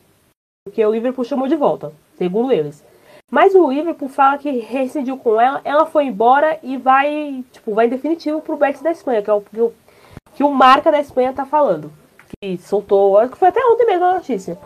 [0.66, 2.84] Porque o Liverpool chamou de volta, segundo eles.
[3.30, 7.88] Mas o Liverpool fala que rescindiu com ela, ela foi embora e vai, tipo, vai
[7.88, 9.74] em definitivo pro Betis da Espanha, que é o que o,
[10.36, 11.92] que o marca da Espanha tá falando.
[12.42, 14.58] Que soltou, acho que foi até ontem mesmo a notícia.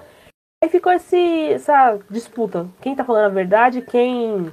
[0.64, 2.68] Aí ficou esse, essa disputa.
[2.82, 4.52] Quem tá falando a verdade, quem.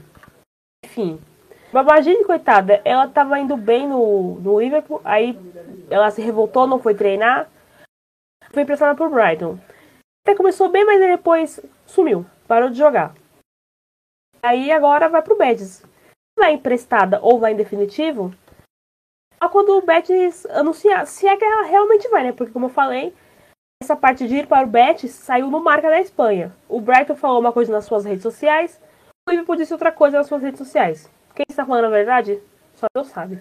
[0.84, 1.18] Enfim.
[1.72, 5.38] Babagine, coitada, ela tava indo bem no, no Liverpool, aí
[5.88, 7.48] ela se revoltou, não foi treinar.
[8.50, 9.58] Foi emprestada por Brighton.
[10.22, 13.14] Até começou bem, mas depois sumiu, parou de jogar.
[14.42, 15.82] Aí agora vai pro Betis.
[16.38, 18.34] Vai emprestada ou vai em definitivo?
[19.42, 22.32] Só quando o Betis anunciar, se é que ela realmente vai, né?
[22.32, 23.14] Porque como eu falei,
[23.82, 26.54] essa parte de ir para o Betis saiu no marca da Espanha.
[26.68, 28.80] O Brighton falou uma coisa nas suas redes sociais,
[29.26, 31.10] o Liverpool disse outra coisa nas suas redes sociais.
[31.34, 32.40] Quem está falando a verdade?
[32.74, 33.38] Só Deus sabe.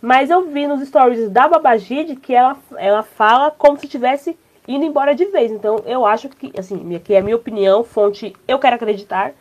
[0.00, 4.84] Mas eu vi nos stories da Babagide que ela, ela fala como se tivesse indo
[4.84, 5.50] embora de vez.
[5.50, 9.32] Então eu acho que, assim, que é a minha opinião, fonte eu quero acreditar.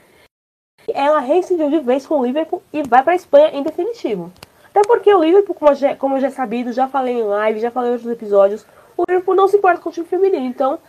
[0.93, 4.31] Ela rescindiu de vez com o Liverpool e vai para a Espanha em definitivo.
[4.69, 7.71] Até porque o Liverpool, como, já, como já é sabido, já falei em live, já
[7.71, 10.45] falei em outros episódios, o Liverpool não se importa com o time feminino.
[10.45, 10.79] Então,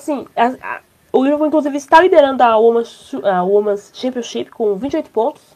[0.00, 0.80] assim, a, a,
[1.12, 5.51] o Liverpool inclusive está liderando a Women's, a Women's Championship com 28 pontos.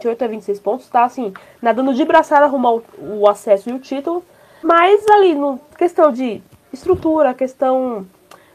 [0.00, 3.80] 28 a 26 pontos, tá assim, nadando de braçada arrumar o, o acesso e o
[3.80, 4.24] título.
[4.62, 6.40] Mas ali, no questão de
[6.72, 8.06] estrutura, questão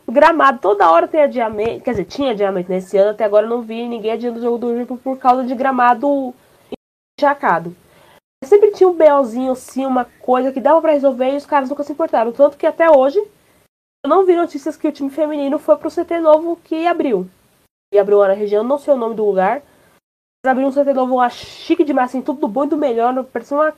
[0.06, 1.84] do gramado, toda hora tem adiamento.
[1.84, 4.58] Quer dizer, tinha adiamento nesse ano, até agora eu não vi ninguém adiando o jogo
[4.58, 6.34] do Liverpool por causa de gramado
[7.20, 7.76] encharcado.
[8.46, 11.84] Sempre tinha um BOzinho assim, uma coisa que dava para resolver e os caras nunca
[11.84, 12.32] se importaram.
[12.32, 16.22] Tanto que até hoje eu não vi notícias que o time feminino foi pro CT
[16.22, 17.30] novo que abriu.
[17.94, 19.62] E abriu lá na região, não sei o nome do lugar.
[20.46, 23.56] Abriram um CT novo lá chique demais, assim, tudo do bom e do melhor, parecia
[23.56, 23.74] uma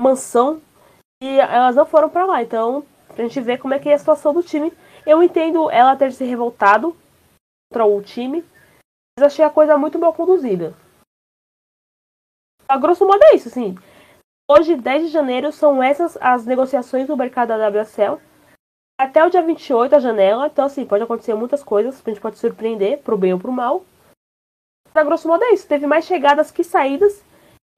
[0.00, 0.62] mansão.
[1.22, 3.98] E elas não foram para lá, então, pra gente ver como é que é a
[3.98, 4.72] situação do time.
[5.06, 6.96] Eu entendo ela ter se revoltado
[7.70, 8.42] contra o time,
[9.18, 10.74] mas achei a coisa muito mal conduzida.
[12.66, 13.76] A grosso modo é isso, assim.
[14.50, 18.18] Hoje, 10 de janeiro, são essas as negociações do mercado da WSL.
[18.98, 22.38] Até o dia 28 a janela, então assim, pode acontecer muitas coisas, a gente pode
[22.38, 23.84] surpreender, pro bem ou pro mal.
[24.94, 27.22] A grosso modo é isso, teve mais chegadas que saídas,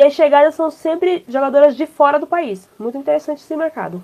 [0.00, 2.68] e as chegadas são sempre jogadoras de fora do país.
[2.78, 4.02] Muito interessante esse mercado.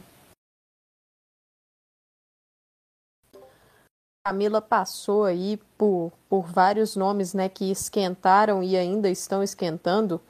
[4.25, 10.21] Camila passou aí por, por vários nomes né, que esquentaram e ainda estão esquentando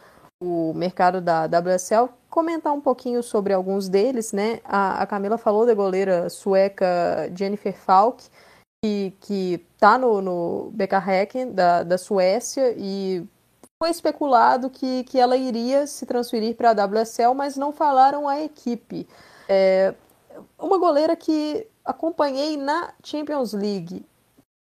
[0.41, 4.61] o mercado da WSL, comentar um pouquinho sobre alguns deles, né?
[4.65, 8.25] A, a Camila falou da goleira sueca Jennifer Falk,
[8.83, 13.27] que, que tá no, no BK Häcken da, da Suécia e
[13.79, 18.41] foi especulado que, que ela iria se transferir para a WSL, mas não falaram a
[18.41, 19.09] equipe.
[19.49, 19.95] É,
[20.59, 24.05] uma goleira que acompanhei na Champions League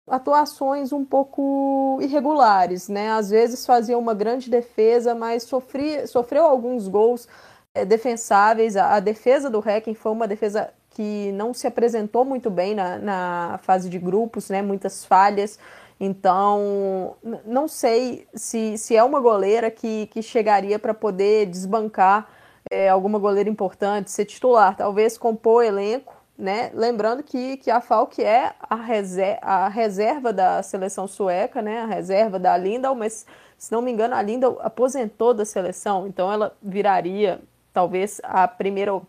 [0.07, 3.11] atuações um pouco irregulares, né?
[3.11, 7.27] Às vezes fazia uma grande defesa, mas sofria, sofreu alguns gols
[7.75, 8.77] é, defensáveis.
[8.77, 12.99] A, a, defesa do Hacking foi uma defesa que não se apresentou muito bem na,
[12.99, 14.63] na fase de grupos, né?
[14.63, 15.59] Muitas falhas.
[15.99, 22.29] Então, não sei se, se é uma goleira que, que chegaria para poder desbancar
[22.71, 26.71] é, alguma goleira importante, ser titular, talvez compor elenco, né?
[26.75, 31.81] Lembrando que, que a Falk é a, reser a reserva da seleção sueca, né?
[31.83, 33.27] a reserva da Lindau, mas
[33.57, 37.41] se não me engano, a Lindau aposentou da seleção, então ela viraria
[37.73, 39.01] talvez a primeira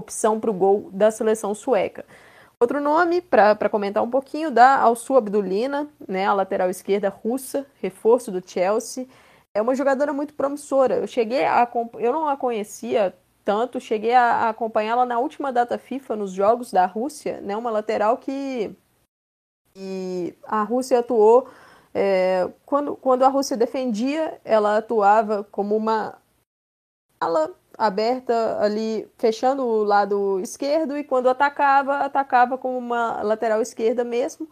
[0.00, 2.04] opção para o gol da seleção sueca.
[2.62, 8.30] Outro nome, para comentar um pouquinho, da Alsu Abdulina, né, a lateral esquerda russa, reforço
[8.30, 9.06] do Chelsea.
[9.54, 10.96] É uma jogadora muito promissora.
[10.96, 11.66] Eu cheguei a
[11.98, 16.84] eu não a conhecia tanto, cheguei a, acompanhá-la na última data FIFA nos jogos da
[16.86, 17.56] Rússia, né?
[17.56, 18.70] Uma lateral que,
[19.74, 21.48] que a Rússia atuou
[21.92, 26.19] É, quando, quando a Rússia defendia, ela atuava como uma
[27.20, 34.04] ala aberta ali, fechando o lado esquerdo, e quando atacava, atacava como uma lateral esquerda
[34.04, 34.48] mesmo.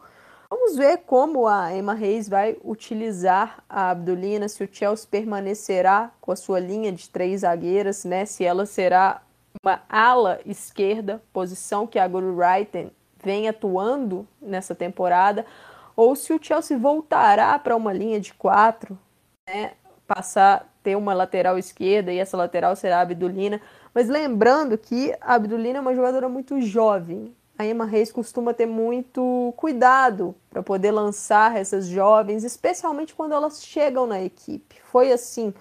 [0.50, 6.32] Vamos ver como a Emma Reis vai utilizar a Abdulina, se o Chelsea permanecerá com
[6.32, 8.24] a sua linha de três zagueiras, né?
[8.24, 9.20] Se ela será
[9.62, 12.90] uma ala esquerda, posição que a Guru Wrighton
[13.22, 15.44] vem atuando nessa temporada,
[15.94, 18.98] ou se o Chelsea voltará para uma linha de quatro,
[19.46, 19.72] né?
[20.06, 23.60] Passar ter uma lateral esquerda e essa lateral será a Abdulina.
[23.92, 27.36] Mas lembrando que a Abdulina é uma jogadora muito jovem.
[27.58, 33.62] A Emma Reis costuma ter muito cuidado para poder lançar essas jovens, especialmente quando elas
[33.62, 34.80] chegam na equipe.
[34.84, 35.52] Foi assim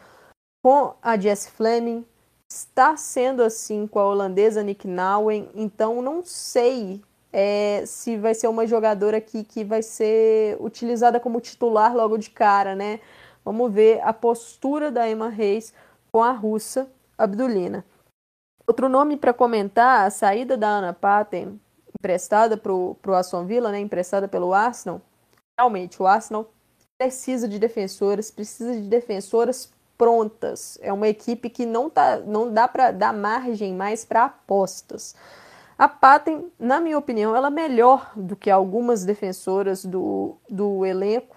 [0.63, 2.05] com a Jess Fleming,
[2.49, 7.01] está sendo assim com a holandesa Nick Nauen, então não sei
[7.34, 12.75] é, se vai ser uma jogadora que vai ser utilizada como titular logo de cara,
[12.75, 13.01] né?
[13.47, 15.73] Vamos ver a postura da Emma Reis
[16.11, 17.85] com a russa Abdulina.
[18.67, 21.57] Outro nome para comentar, a saída da Ana Patten,
[21.97, 24.99] emprestada para o Aston Villa, né, emprestada pelo Arsenal.
[25.57, 26.51] Realmente, o Arsenal
[26.97, 30.77] precisa de defensoras, precisa de defensoras prontas.
[30.81, 35.15] É uma equipe que não, tá, não dá para dar margem mais para apostas.
[35.77, 41.36] A Patten, na minha opinião, ela é melhor do que algumas defensoras do, do elenco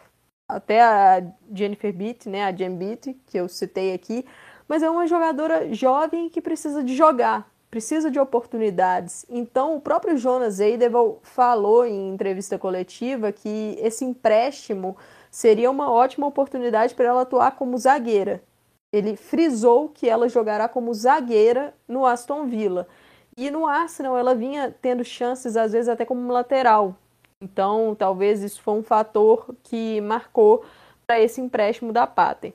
[0.56, 1.22] até a
[1.52, 4.24] Jennifer Beat, né, a Jen Beat, que eu citei aqui,
[4.68, 9.26] mas é uma jogadora jovem que precisa de jogar, precisa de oportunidades.
[9.28, 14.96] Então, o próprio Jonas Eideval falou em entrevista coletiva que esse empréstimo
[15.30, 18.42] seria uma ótima oportunidade para ela atuar como zagueira.
[18.92, 22.88] Ele frisou que ela jogará como zagueira no Aston Villa.
[23.36, 26.96] E no Arsenal ela vinha tendo chances, às vezes até como lateral,
[27.40, 30.64] então, talvez isso foi um fator que marcou
[31.06, 32.52] para esse empréstimo da Paten.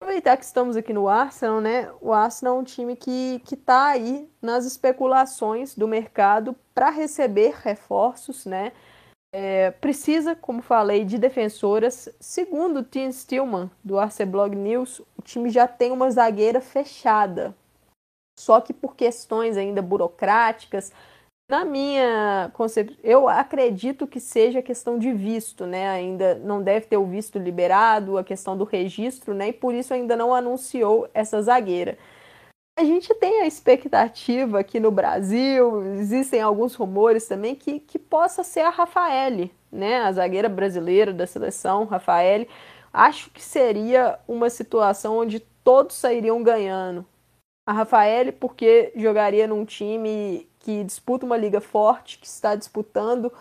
[0.00, 1.90] Aproveitar que estamos aqui no Arsenal, né?
[2.00, 8.46] O Arsenal é um time que está aí nas especulações do mercado para receber reforços,
[8.46, 8.72] né?
[9.32, 12.08] É, precisa, como falei, de defensoras.
[12.20, 17.54] Segundo o Tim Stillman, do Arceblog News, o time já tem uma zagueira fechada.
[18.38, 20.92] Só que por questões ainda burocráticas,
[21.48, 25.88] na minha concepção, eu acredito que seja questão de visto, né?
[25.88, 29.48] Ainda não deve ter o visto liberado, a questão do registro, né?
[29.48, 31.96] E por isso ainda não anunciou essa zagueira.
[32.78, 38.44] A gente tem a expectativa aqui no Brasil, existem alguns rumores também que, que possa
[38.44, 40.02] ser a Rafaele, né?
[40.02, 42.48] A zagueira brasileira da seleção, Rafaele.
[42.92, 47.04] Acho que seria uma situação onde todos sairiam ganhando.
[47.66, 53.32] A Rafaele, porque jogaria num time que disputa uma liga forte, que está disputando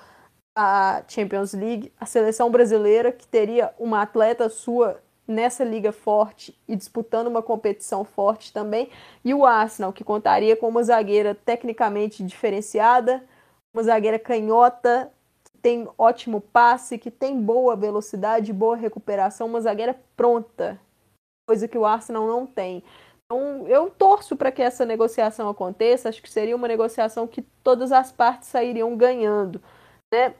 [0.57, 6.73] a Champions League, a seleção brasileira que teria uma atleta sua nessa liga forte e
[6.73, 8.89] disputando uma competição forte também,
[9.25, 13.21] e o Arsenal que contaria com uma zagueira tecnicamente diferenciada,
[13.75, 15.11] uma zagueira canhota
[15.43, 20.79] que tem ótimo passe, que tem boa velocidade, boa recuperação, uma zagueira pronta,
[21.45, 22.81] coisa que o Arsenal não tem.
[23.29, 26.07] Então, eu torço para que essa negociação aconteça.
[26.07, 29.61] Acho que seria uma negociação que todas as partes sairiam ganhando.
[30.13, 30.33] Né?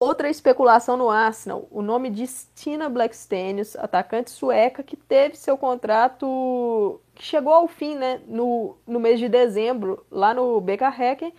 [0.00, 7.00] Outra especulação no Arsenal, o nome de Stina Blackstenius, atacante sueca, que teve seu contrato,
[7.14, 11.34] que chegou ao fim né, no, no mês de dezembro, lá no BK Hacken,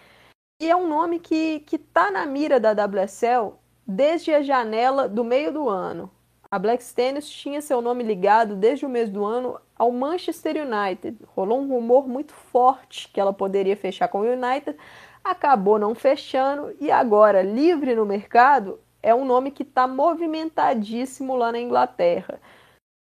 [0.61, 3.53] e é um nome que está na mira da WSL
[3.87, 6.11] desde a janela do meio do ano.
[6.51, 11.19] A Blackstenius tinha seu nome ligado desde o mês do ano ao Manchester United.
[11.27, 14.75] Rolou um rumor muito forte que ela poderia fechar com o United,
[15.23, 21.51] acabou não fechando e agora, livre no mercado, é um nome que está movimentadíssimo lá
[21.51, 22.41] na Inglaterra.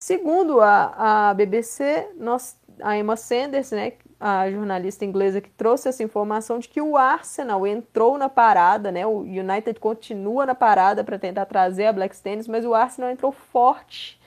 [0.02, 6.02] Segundo a, a BBC, nós, a Emma Sanders, né, a jornalista inglesa que trouxe essa
[6.02, 9.06] informação de que o Arsenal entrou na parada, né?
[9.06, 13.32] O United continua na parada para tentar trazer a Black Stenius, mas o Arsenal entrou
[13.32, 14.20] forte.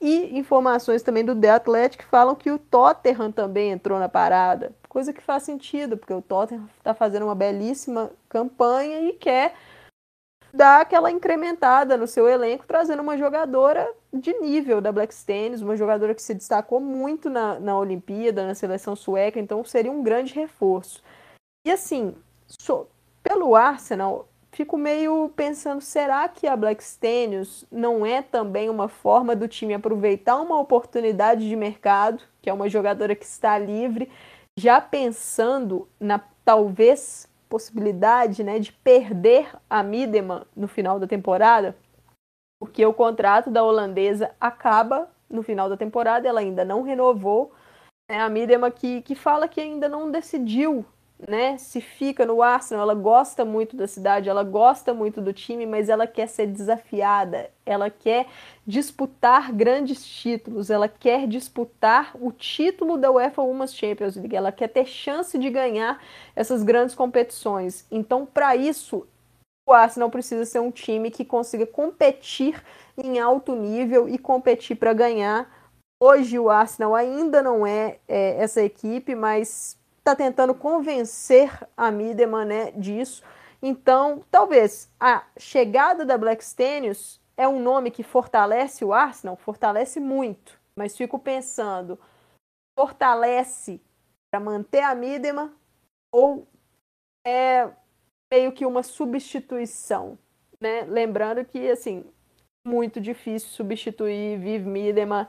[0.00, 5.12] E informações também do The Athletic falam que o Tottenham também entrou na parada, coisa
[5.12, 9.54] que faz sentido, porque o Tottenham está fazendo uma belíssima campanha e quer
[10.56, 15.76] dar aquela incrementada no seu elenco, trazendo uma jogadora de nível da Black Stennis, uma
[15.76, 20.34] jogadora que se destacou muito na, na Olimpíada, na seleção sueca, então seria um grande
[20.34, 21.02] reforço.
[21.64, 22.14] E assim,
[22.46, 22.86] so,
[23.22, 29.36] pelo Arsenal, fico meio pensando, será que a Black Stenius não é também uma forma
[29.36, 34.10] do time aproveitar uma oportunidade de mercado, que é uma jogadora que está livre,
[34.58, 41.76] já pensando na talvez possibilidade né, de perder a Midema no final da temporada.
[42.58, 47.52] porque o contrato da holandesa acaba no final da temporada, ela ainda não renovou.
[48.08, 50.84] É a Midema que, que fala que ainda não decidiu
[51.18, 55.64] né, se fica no Arsenal, ela gosta muito da cidade, ela gosta muito do time,
[55.64, 58.26] mas ela quer ser desafiada, ela quer
[58.66, 64.68] disputar grandes títulos, ela quer disputar o título da UEFA Women's Champions League, ela quer
[64.68, 66.02] ter chance de ganhar
[66.34, 67.86] essas grandes competições.
[67.90, 69.06] Então, para isso,
[69.66, 72.62] o Arsenal precisa ser um time que consiga competir
[72.96, 75.50] em alto nível e competir para ganhar.
[76.00, 82.44] Hoje o Arsenal ainda não é, é essa equipe, mas está tentando convencer a Mideman
[82.44, 83.24] né, disso.
[83.60, 89.98] Então, talvez a chegada da Black Stenius é um nome que fortalece o Arsenal, fortalece
[89.98, 91.98] muito, mas fico pensando,
[92.78, 93.80] fortalece
[94.30, 95.52] para manter a Mideman
[96.14, 96.46] ou
[97.26, 97.68] é
[98.32, 100.16] meio que uma substituição,
[100.60, 100.82] né?
[100.82, 102.04] Lembrando que assim,
[102.64, 105.28] muito difícil substituir Viv Miedema.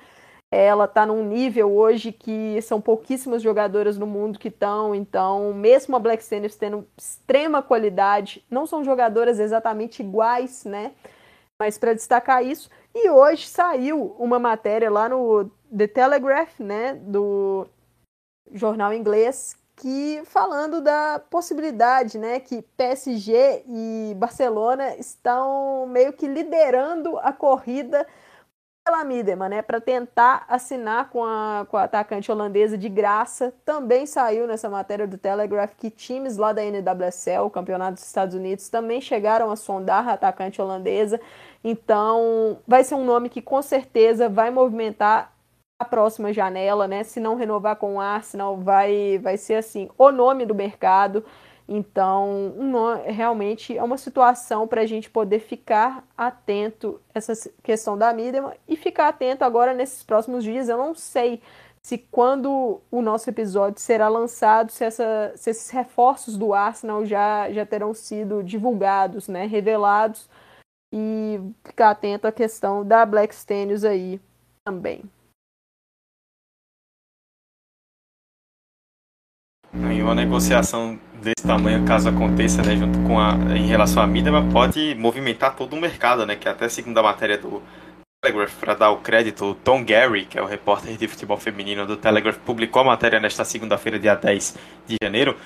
[0.49, 5.95] Ela está num nível hoje que são pouquíssimas jogadoras no mundo que estão, então, mesmo
[5.95, 10.93] a Black Stenius tendo extrema qualidade, não são jogadoras exatamente iguais, né?
[11.59, 17.67] Mas para destacar isso, e hoje saiu uma matéria lá no The Telegraph, né, do
[18.51, 27.17] jornal inglês, que falando da possibilidade, né, que PSG e Barcelona estão meio que liderando
[27.19, 28.07] a corrida
[28.87, 33.53] pela Midema, né, para tentar assinar com a, com a atacante holandesa de graça.
[33.65, 38.33] Também saiu nessa matéria do Telegraph que times lá da NWSL, o Campeonato dos Estados
[38.33, 41.19] Unidos, também chegaram a sondar a atacante holandesa.
[41.61, 45.33] Então, vai ser um nome que com certeza vai movimentar
[45.77, 47.03] a próxima janela, né?
[47.03, 51.25] Se não renovar com o Arsenal, vai, vai ser assim, o nome do mercado.
[51.67, 52.53] Então,
[53.05, 58.77] realmente é uma situação para a gente poder ficar atento essa questão da mídia e
[58.77, 60.69] ficar atento agora nesses próximos dias.
[60.69, 61.41] Eu não sei
[61.83, 67.51] se quando o nosso episódio será lançado, se, essa, se esses reforços do Arsenal já,
[67.51, 70.29] já terão sido divulgados, né, revelados,
[70.93, 74.21] e ficar atento à questão da Black Stenius aí
[74.65, 75.03] também.
[79.73, 84.31] E uma negociação desse tamanho, caso aconteça, né, junto com a, em relação à mídia,
[84.51, 87.61] pode movimentar todo o mercado, né, que até segundo a matéria do
[88.23, 91.85] Telegraph, para dar o crédito, o Tom Gary, que é o repórter de futebol feminino
[91.85, 94.57] do Telegraph, publicou a matéria nesta segunda-feira, dia 10
[94.87, 95.37] de janeiro.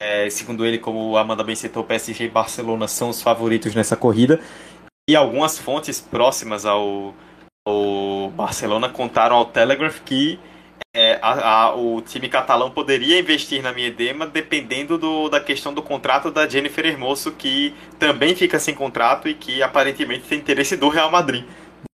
[0.00, 3.96] É, segundo ele, como a Amanda bem citou, PSG e Barcelona são os favoritos nessa
[3.96, 4.40] corrida.
[5.08, 7.14] E algumas fontes próximas ao,
[7.66, 10.38] ao Barcelona contaram ao Telegraph que
[10.92, 15.82] é, a, a, o time catalão poderia investir na Miedema dependendo do, da questão do
[15.82, 20.88] contrato da Jennifer Hermoso, que também fica sem contrato e que aparentemente tem interesse do
[20.88, 21.44] Real Madrid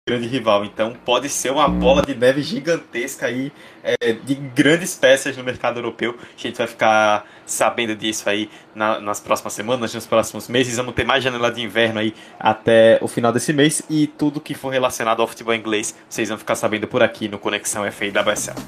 [0.07, 0.63] grande rival.
[0.63, 3.51] Então pode ser uma bola de neve gigantesca aí,
[3.83, 6.15] é, de grandes peças no mercado europeu.
[6.21, 10.77] A gente vai ficar sabendo disso aí na, nas próximas semanas, nos próximos meses.
[10.77, 13.81] Vamos ter mais janela de inverno aí até o final desse mês.
[13.89, 17.39] E tudo que for relacionado ao futebol inglês, vocês vão ficar sabendo por aqui no
[17.39, 18.59] Conexão FA da WSL.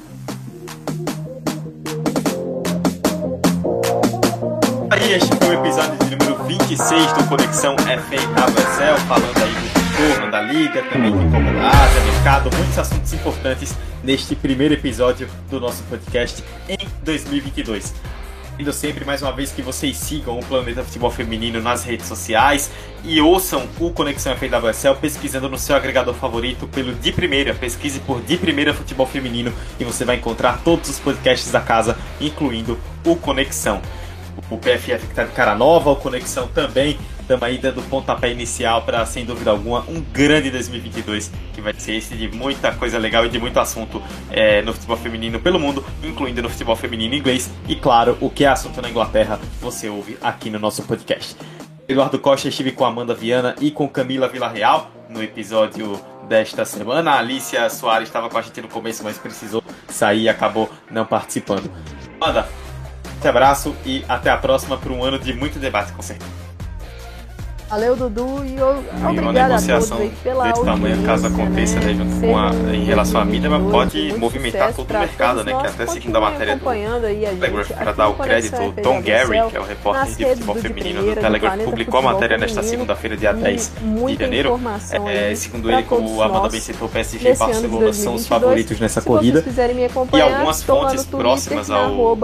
[4.89, 9.53] Aí este foi o episódio de número 26 do Conexão FA da WSL, falando aí
[9.53, 14.75] do retorno da liga, também de Copa da Ásia, mercado, muitos assuntos importantes neste primeiro
[14.75, 17.95] episódio do nosso podcast em 2022.
[18.51, 22.69] Pedindo sempre mais uma vez que vocês sigam o Planeta Futebol Feminino nas redes sociais
[23.03, 27.55] e ouçam o Conexão FWSL pesquisando no seu agregador favorito pelo De Primeira.
[27.55, 31.97] Pesquise por De Primeira Futebol Feminino e você vai encontrar todos os podcasts da casa,
[32.21, 33.81] incluindo o Conexão.
[34.49, 38.83] O PFF que está de cara nova, o Conexão também Estamos aí dando pontapé inicial
[38.83, 43.25] para, sem dúvida alguma, um grande 2022 que vai ser esse de muita coisa legal
[43.25, 44.01] e de muito assunto
[44.31, 47.51] é, no futebol feminino pelo mundo, incluindo no futebol feminino inglês.
[47.67, 51.35] E claro, o que é assunto na Inglaterra você ouve aqui no nosso podcast.
[51.85, 55.99] Eduardo Costa estive com Amanda Viana e com Camila Villarreal no episódio
[56.29, 57.11] desta semana.
[57.11, 61.05] A Alicia Soares estava com a gente no começo, mas precisou sair e acabou não
[61.05, 61.69] participando.
[62.21, 62.47] Amanda,
[63.21, 66.46] um abraço e até a próxima para um ano de muito debate, com certeza.
[67.69, 72.21] Valeu, Dudu, e eu, e obrigada a todos aí desse tamanho, caso aconteça, né, junto
[72.21, 75.85] com a, em relação à mídia, mas pode movimentar todo o mercado, né, que até
[75.87, 79.65] seguindo a matéria do Telegraph, para dar o crédito, o Tom Gary, que é o
[79.65, 83.71] repórter de futebol feminino do Telegraph, publicou a matéria nesta segunda-feira, dia 10
[84.07, 84.59] de janeiro.
[85.05, 89.01] É, segundo ele, como a Amanda bem citou, PSG e Barcelona são os favoritos nessa
[89.01, 89.43] corrida.
[90.13, 92.15] E algumas fontes próximas ao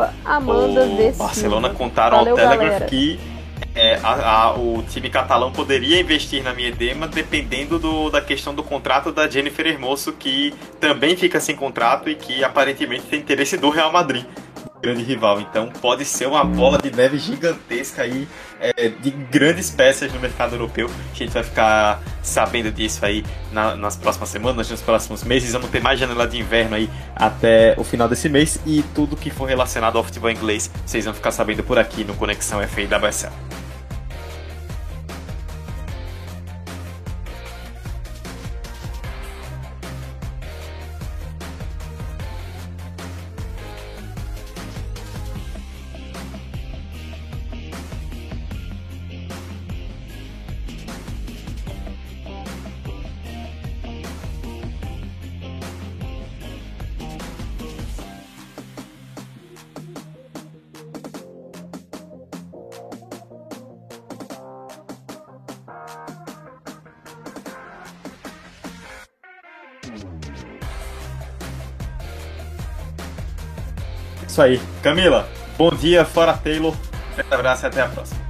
[1.17, 3.19] Barcelona contaram ao Telegraph que
[3.75, 8.63] é, a, a, o time catalão poderia investir na Miedema dependendo do, da questão do
[8.63, 13.69] contrato da Jennifer Hermoso, que também fica sem contrato e que aparentemente tem interesse do
[13.69, 14.25] Real Madrid
[14.83, 15.39] grande rival.
[15.39, 18.27] Então pode ser uma bola de neve gigantesca aí
[18.59, 20.89] é, de grandes peças no mercado europeu.
[20.89, 25.53] A gente vai ficar sabendo disso aí na, nas próximas semanas, nos próximos meses.
[25.53, 29.29] Vamos ter mais janela de inverno aí até o final desse mês e tudo que
[29.29, 32.97] for relacionado ao futebol inglês vocês vão ficar sabendo por aqui no Conexão FA da
[32.97, 33.62] WSL.
[74.43, 74.61] Aí.
[74.81, 76.75] Camila, bom dia, fora Taylor.
[77.17, 78.22] Um abraço e até a próxima.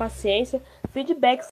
[0.00, 0.62] Paciência,
[0.94, 1.48] feedbacks